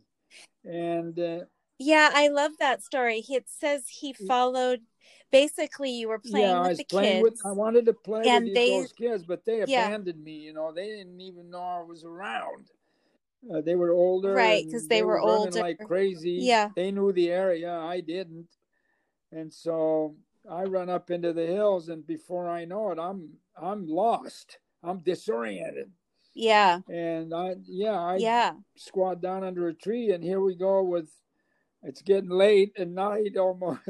[0.65, 1.41] and uh,
[1.79, 4.81] yeah i love that story it says he followed
[5.31, 7.23] basically you were playing yeah, with the kids.
[7.23, 10.25] With, I wanted to play and with they, those kids, but they abandoned yeah.
[10.25, 10.39] me.
[10.39, 12.71] You know, they didn't even know I was around.
[13.53, 14.65] Uh, they were older, right?
[14.65, 16.39] Because they, they, were, were older, like crazy.
[16.41, 17.73] Yeah, they knew the area.
[17.73, 18.49] I didn't,
[19.31, 20.17] and so
[20.51, 24.59] I run up into the hills, and before I know it, I'm I'm lost.
[24.83, 25.91] I'm disoriented.
[26.35, 26.81] Yeah.
[26.89, 31.09] And I yeah I yeah squat down under a tree, and here we go with.
[31.85, 33.81] It's getting late at night almost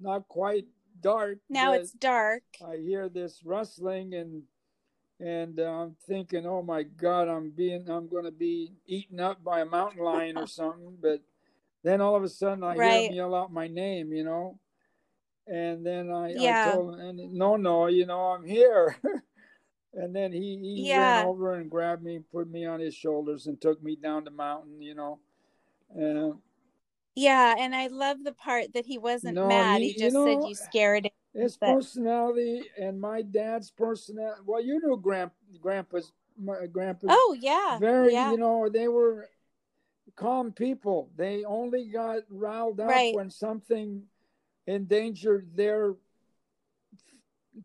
[0.00, 0.64] not quite
[1.00, 1.38] dark.
[1.48, 2.42] Now it's dark.
[2.66, 4.42] I hear this rustling and
[5.18, 9.42] and uh, I'm thinking, oh my God, I'm being, I'm going to be eaten up
[9.42, 10.98] by a mountain lion or something.
[11.00, 11.22] But
[11.82, 13.00] then all of a sudden, I right.
[13.00, 14.58] hear him yell out my name, you know.
[15.46, 16.68] And then I, yeah.
[16.68, 18.96] I told him, and no, no, you know, I'm here.
[19.94, 21.18] and then he, he yeah.
[21.18, 24.30] ran over and grabbed me, put me on his shoulders, and took me down the
[24.30, 25.20] mountain, you know.
[25.94, 26.34] And
[27.16, 29.80] yeah, and I love the part that he wasn't no, mad.
[29.80, 31.12] He, he just you know, said you scared him.
[31.34, 31.74] His but...
[31.74, 34.42] personality and my dad's personality.
[34.44, 37.08] Well, you knew Grand, Grandpa's, my Grandpa's.
[37.10, 38.12] Oh yeah, very.
[38.12, 38.32] Yeah.
[38.32, 39.28] You know, they were
[40.14, 41.10] calm people.
[41.16, 43.14] They only got riled up right.
[43.14, 44.02] when something
[44.66, 45.94] endangered their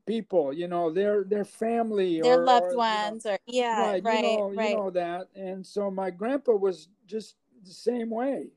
[0.06, 0.54] people.
[0.54, 4.04] You know, their their family, their or, loved or, ones, you know, or yeah, right,
[4.04, 4.70] right, you know, right.
[4.70, 7.36] You know that, and so my grandpa was just
[7.66, 8.48] the same way.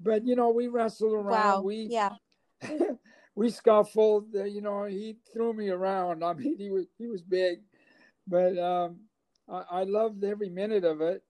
[0.00, 1.26] But you know, we wrestled around.
[1.26, 1.60] Wow.
[1.62, 2.14] We yeah.
[3.34, 4.34] we scuffled.
[4.34, 6.24] Uh, you know, he threw me around.
[6.24, 7.60] I mean, he was he was big,
[8.26, 9.00] but um,
[9.48, 11.22] I, I loved every minute of it.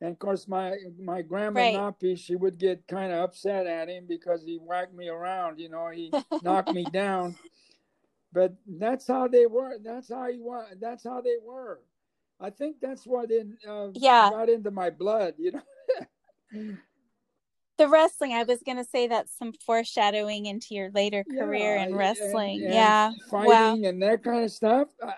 [0.00, 1.74] And of course, my my grandma Right.
[1.74, 5.58] Nappy, she would get kind of upset at him because he whacked me around.
[5.58, 7.36] You know, he knocked me down.
[8.32, 9.76] But that's how they were.
[9.82, 10.74] That's how he was.
[10.80, 11.80] That's how they were.
[12.40, 14.30] I think that's what in uh, Yeah.
[14.30, 15.34] got into my blood.
[15.38, 16.76] You know.
[17.80, 21.82] The wrestling, I was going to say that's some foreshadowing into your later career Yeah,
[21.84, 22.62] in and- wrestling.
[22.62, 23.10] and yeah.
[23.30, 24.88] fighting and that kind of stuff.
[25.02, 25.14] I,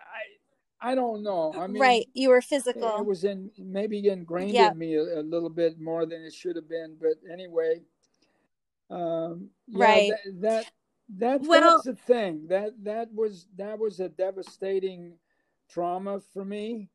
[0.80, 1.52] I, don't know.
[1.58, 2.06] I mean, right.
[2.14, 2.98] You were physical.
[2.98, 4.70] It was in maybe ingrained Yeah.
[4.70, 7.80] in me a, a little bit more than it should have been, but anyway,
[8.90, 10.12] um, yeah, Right.
[10.24, 10.70] That, that
[11.18, 12.46] that Well- that's the thing.
[12.46, 15.14] That that was that was a devastating
[15.68, 16.90] trauma for me,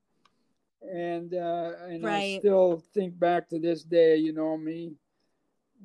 [0.82, 4.16] and uh, and I still think back to this day.
[4.16, 4.94] You know me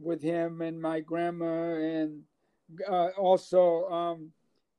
[0.01, 2.23] with him and my grandma, and
[2.89, 4.31] uh, also um,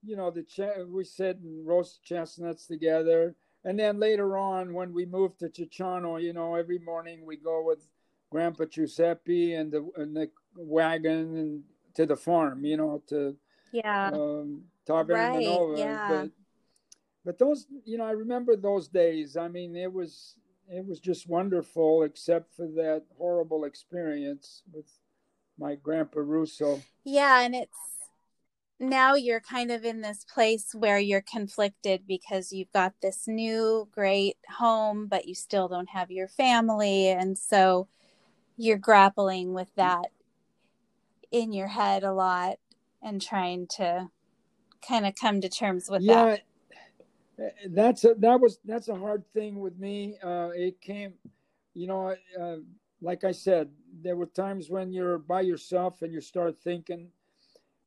[0.04, 3.36] you know the ch- we sit and roast chestnuts together.
[3.66, 7.64] And then later on, when we moved to Cicciano, you know, every morning we go
[7.66, 7.88] with
[8.30, 13.36] Grandpa Giuseppe and the and the wagon and to the farm, you know, to
[13.72, 14.12] yeah.
[14.14, 15.78] um, Right, Manova.
[15.78, 16.08] yeah.
[16.10, 16.30] But
[17.26, 19.38] but those, you know, I remember those days.
[19.38, 20.36] I mean, it was
[20.70, 24.88] it was just wonderful, except for that horrible experience with
[25.58, 26.82] my grandpa Russo.
[27.04, 27.78] Yeah, and it's
[28.80, 33.88] now you're kind of in this place where you're conflicted because you've got this new
[33.92, 37.08] great home, but you still don't have your family.
[37.08, 37.88] And so
[38.58, 40.08] you're grappling with that
[41.32, 42.58] in your head a lot
[43.02, 44.10] and trying to
[44.88, 46.42] kind of come to terms with that.
[47.38, 50.18] yeah, that's a, that was that's a hard thing with me.
[50.24, 51.14] Uh, it came,
[51.74, 52.56] you know, uh,
[53.04, 53.70] like I said,
[54.02, 57.10] there were times when you're by yourself and you start thinking,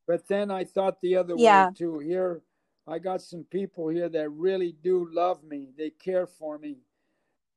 [0.07, 1.69] but then I thought the other Yeah.
[1.69, 1.99] way too.
[1.99, 2.43] Here,
[2.87, 5.71] I got some people here that really do love me.
[5.77, 6.83] They care for me.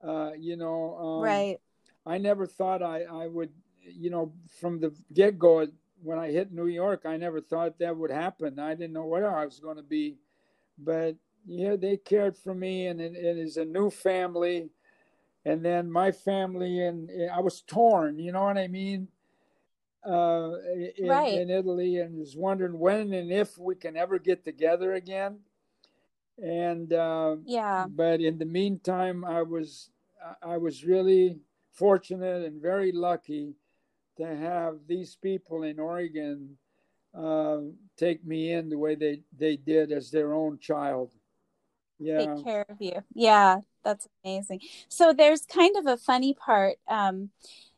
[0.02, 1.60] Uh, you know, um, right.
[2.06, 3.52] I never thought I, I would,
[3.82, 5.68] you know, from the get go,
[6.02, 8.58] when I hit New York, I never thought that would happen.
[8.58, 10.18] I didn't know where I was going to be.
[10.78, 14.70] But yeah, they cared for me, and it, it is a new family.
[15.46, 19.08] And then my family, and I was torn, you know what I mean?
[20.06, 20.52] Uh,
[20.98, 21.34] in, Right.
[21.34, 25.40] in Italy, and was wondering when and if we can ever get together again.
[26.42, 27.88] And, uh, Yeah.
[27.90, 29.90] but in the meantime i was
[30.44, 31.40] i was really
[31.72, 33.56] fortunate and very lucky
[34.18, 36.58] to have these people in oregon
[37.16, 37.60] uh,
[37.98, 41.14] take me in the way they they did as their own child
[42.00, 43.02] yeah take care of you.
[43.14, 44.62] Yeah, that's amazing.
[44.88, 47.30] So there's kind of a funny part um,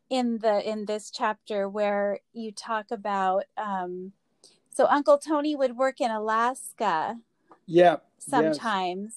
[0.09, 3.45] in the in this chapter where you talk about.
[3.57, 4.13] Um,
[4.73, 7.17] so Uncle Tony would work in Alaska
[7.65, 7.99] yeah yes.
[8.17, 9.13] sometimes,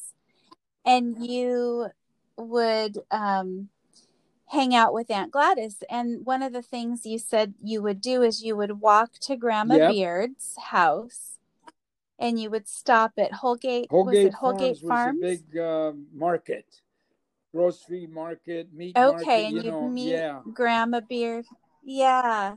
[0.85, 1.87] and you
[2.37, 3.69] would um,
[4.49, 5.83] hang out with Aunt Gladys.
[5.91, 9.37] And one of the things you said you would do is you would walk to
[9.37, 9.91] Grandma Yep.
[9.91, 11.34] Beard's house.
[12.19, 13.91] And you would stop at Holgate.
[13.91, 15.21] was Holgate, it Holgate Farms, Farms?
[15.21, 16.67] was a big uh, market
[17.53, 21.45] grocery market meat Okay, market and you you'd know meet yeah Grandma Beard.
[21.85, 22.57] Yeah.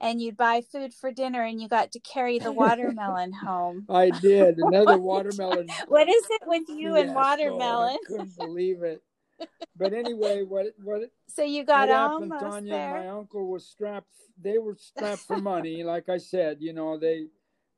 [0.00, 3.86] And you'd buy food for dinner and you got to carry the watermelon home.
[3.88, 7.14] i did another watermelon What is it with you and fiasco.
[7.14, 7.96] watermelon?
[8.02, 9.02] i couldn't believe it
[9.76, 12.70] but anyway what what So you got what happened, almost Tanya?
[12.72, 12.90] there.
[12.90, 14.12] My uncle was strapped.
[14.40, 15.82] They were strapped for money.
[15.84, 17.26] Like I said, you know, they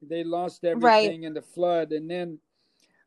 [0.03, 2.39] they lost everything in the flood, and then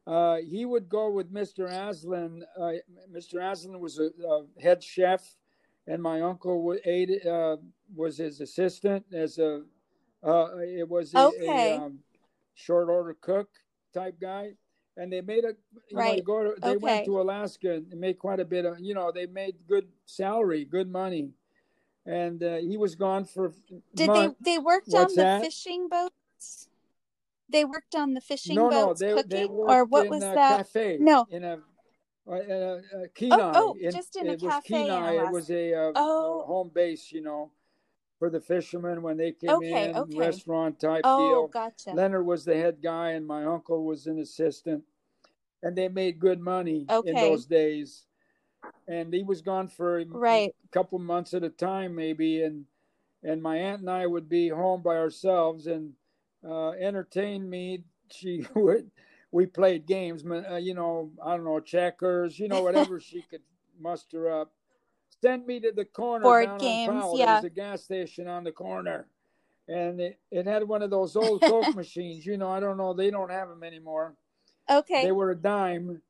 [0.05, 1.67] uh, he would go with Mr.
[1.69, 2.43] Aslan.
[2.59, 2.73] Uh,
[3.11, 3.41] Mr.
[3.41, 5.35] Aslan was a, a head chef,
[5.87, 7.55] and my uncle uh,
[7.95, 9.63] was his assistant as a.
[10.25, 11.71] Uh, it was a, Okay.
[11.71, 11.99] a um,
[12.53, 13.49] short order cook
[13.93, 14.51] type guy,
[14.97, 15.49] and they made a.
[15.49, 15.55] Know,
[15.93, 16.17] Right.
[16.17, 16.77] you go to, they Okay.
[16.79, 18.79] went to Alaska and made quite a bit of.
[18.79, 21.31] You know, they made good salary, good money,
[22.05, 23.53] and uh, he was gone for.
[23.95, 25.41] Did they they worked on the that?
[25.41, 26.67] fishing boats?
[27.49, 30.23] They worked on the fishing no, no, boats they cooking, they or what in was
[30.23, 30.57] a that?
[30.57, 30.97] cafe.
[30.99, 31.25] No.
[31.29, 31.59] in a.
[32.25, 32.79] Uh, uh, uh,
[33.13, 33.51] Kenai.
[33.55, 35.15] oh, in- just in a it was cafe Kenai.
[35.25, 36.43] It was a uh, Oh.
[36.47, 37.51] home base, you know,
[38.17, 40.17] for the fishermen when they came Okay, in, okay.
[40.17, 41.47] restaurant type Oh, deal.
[41.47, 41.91] gotcha.
[41.93, 44.83] Leonard was the head guy, and my uncle was an assistant,
[45.61, 48.05] and they made good money in those days.
[48.87, 52.65] And he was gone for a couple months at a time, maybe, and
[53.21, 55.93] and my aunt and I would be home by ourselves and
[56.47, 57.83] uh, entertain me.
[58.11, 58.89] She would.
[59.31, 61.11] We played games, uh, you know.
[61.23, 63.41] I don't know checkers, you know, whatever she could
[63.79, 64.51] muster up.
[65.21, 67.17] send me to the corner Board down games, on Powell.
[67.17, 67.25] yeah.
[67.25, 69.07] There was a gas station on the corner,
[69.67, 72.25] and it, it had one of those old Coke machines.
[72.25, 72.93] You know, I don't know.
[72.93, 74.15] They don't have them anymore.
[74.69, 75.03] Okay.
[75.03, 76.01] They were a dime,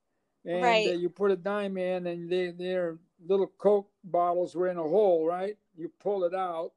[0.46, 0.88] and Right.
[0.90, 4.84] uh, you put a dime in, and they, their little Coke bottles were in a
[4.84, 5.58] hole, right?
[5.78, 6.74] You pull it out.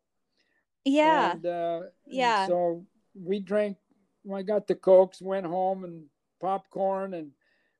[0.84, 1.32] yeah.
[1.32, 2.46] And, uh, Yeah.
[2.46, 2.86] So
[3.20, 3.76] we drank.
[4.32, 6.04] I got the cokes, went home and
[6.40, 7.30] popcorn, and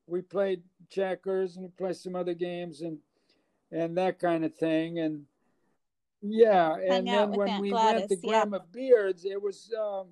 [0.07, 2.97] we played checkers and we played some other games and
[3.71, 4.99] and that kind of thing.
[4.99, 5.25] And
[6.21, 8.29] yeah, and then when Aunt we went to Gladys, yeah.
[8.29, 10.07] Grandma Beard's, it was um,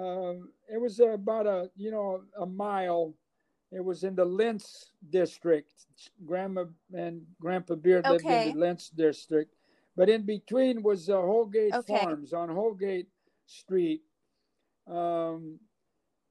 [0.00, 3.14] um, it was about a you know a mile.
[3.72, 5.70] It was in the Lents district.
[6.26, 9.54] Grandma and Grandpa Beard lived in the Lents district,
[9.96, 11.98] but in between was uh, Holgate Okay.
[11.98, 13.08] Farms on Holgate
[13.46, 14.02] Street,
[14.90, 15.58] um,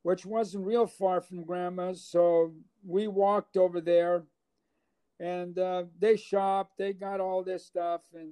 [0.03, 2.03] which wasn't real far from Grandma's.
[2.05, 2.53] So
[2.85, 4.23] we walked over there,
[5.19, 6.77] and uh, they shopped.
[6.77, 8.31] They got all this stuff, and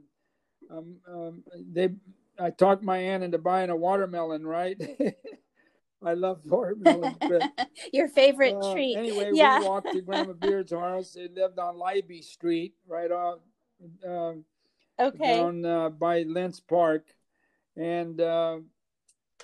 [0.71, 1.43] um, um,
[1.73, 1.89] they.
[2.39, 4.45] I talked my aunt into buying a watermelon.
[4.45, 4.79] Right.
[6.03, 7.49] I love watermelons, but
[7.93, 8.95] Your favorite uh, treat.
[8.95, 9.59] Anyway, Yeah.
[9.59, 11.13] we walked to Grandma Beard's house.
[11.13, 13.39] They lived on Libby Street, right off
[14.07, 14.45] um,
[14.99, 15.35] Okay.
[15.39, 17.05] down uh, by Lents Park,
[17.75, 18.57] and uh,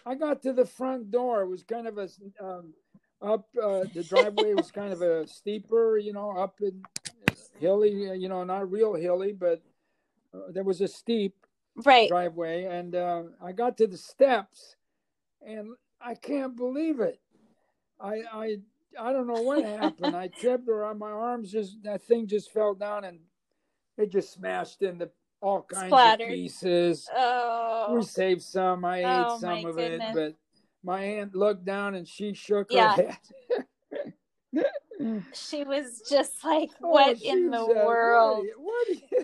[0.05, 1.41] I got to the front door.
[1.41, 2.09] It was kind of a
[2.41, 2.73] um,
[3.21, 3.47] up.
[3.61, 6.85] Uh, the driveway was kind of a steeper, you know, up and
[7.59, 7.91] hilly.
[8.19, 9.61] You know, not real hilly, but
[10.33, 11.35] uh, there was a steep
[11.75, 12.09] Right.
[12.09, 14.75] driveway, and uh, I got to the steps,
[15.45, 15.69] and
[16.01, 17.19] I can't believe it.
[17.99, 18.57] I I
[18.99, 20.15] I don't know what happened.
[20.15, 23.19] I tripped, or my arms just that thing just fell down, and
[23.97, 25.09] it just smashed into
[25.43, 26.29] all kinds Splattered.
[26.29, 27.09] of pieces.
[27.15, 27.93] Oh.
[27.95, 28.85] We saved some.
[28.85, 30.09] I Oh, ate some of goodness.
[30.09, 30.35] it, but
[30.83, 32.95] my aunt looked down and she shook Yeah.
[32.95, 33.65] her head.
[35.33, 38.45] She was just like, Oh, what she in the said, "What are world?
[38.45, 39.07] you- What are you,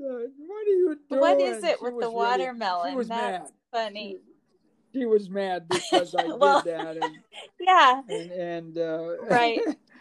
[0.00, 1.20] uh, what are you doing?
[1.20, 2.90] What is it She with the really- watermelon?
[2.92, 3.52] She was That's mad.
[3.70, 4.18] funny.
[4.92, 7.14] She was mad because I Well- did that, and
[7.60, 8.02] Yeah.
[8.08, 9.60] and, and uh, Right.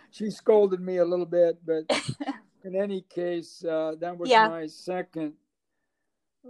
[0.09, 1.83] she scolded me a little bit, but
[2.63, 4.47] in any case, uh, that was Yeah.
[4.47, 5.33] my second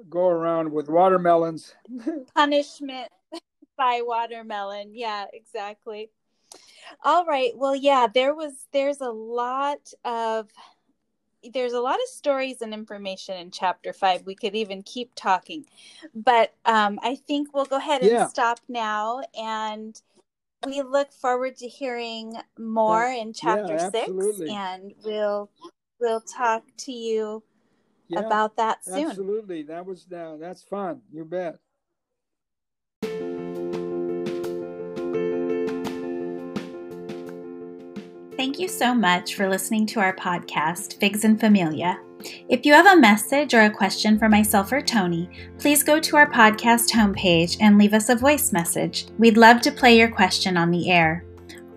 [0.10, 1.76] go around with watermelons.
[2.36, 3.10] Punishment
[3.78, 4.92] by watermelon.
[4.94, 6.10] Yeah, exactly.
[7.04, 7.52] All right.
[7.56, 10.50] Well, yeah, there was there's a lot of
[11.54, 14.26] there's a lot of stories and information in chapter five.
[14.26, 15.66] We could even keep talking,
[16.14, 18.28] but um, I think we'll go ahead and Yeah.
[18.28, 20.00] stop now, and
[20.66, 24.10] we look forward to hearing more in chapter six,
[24.48, 25.50] and we'll
[26.02, 27.44] we'll talk to you
[28.08, 29.10] Yeah, about that soon.
[29.12, 29.64] absolutely.
[29.64, 31.02] That was uh, that's fun.
[31.14, 31.60] You bet.
[38.36, 42.00] Thank you so much for listening to our podcast, Figs and Familia.
[42.50, 45.30] If you have a message or a question for myself or Tony,
[45.60, 49.08] please go to our podcast homepage and leave us a voice message.
[49.20, 51.24] We'd love to play your question on the air.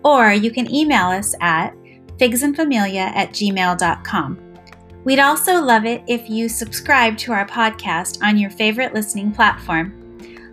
[0.03, 1.75] Or you can email us at
[2.17, 4.41] figsandfamilia at gmail.com.
[5.03, 10.01] We'd also love it if you subscribe to our podcast on your favorite listening platform.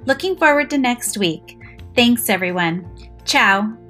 [0.05, 1.59] Looking forward to next week.
[1.95, 2.87] Thanks, everyone.
[3.25, 3.82] Ciao.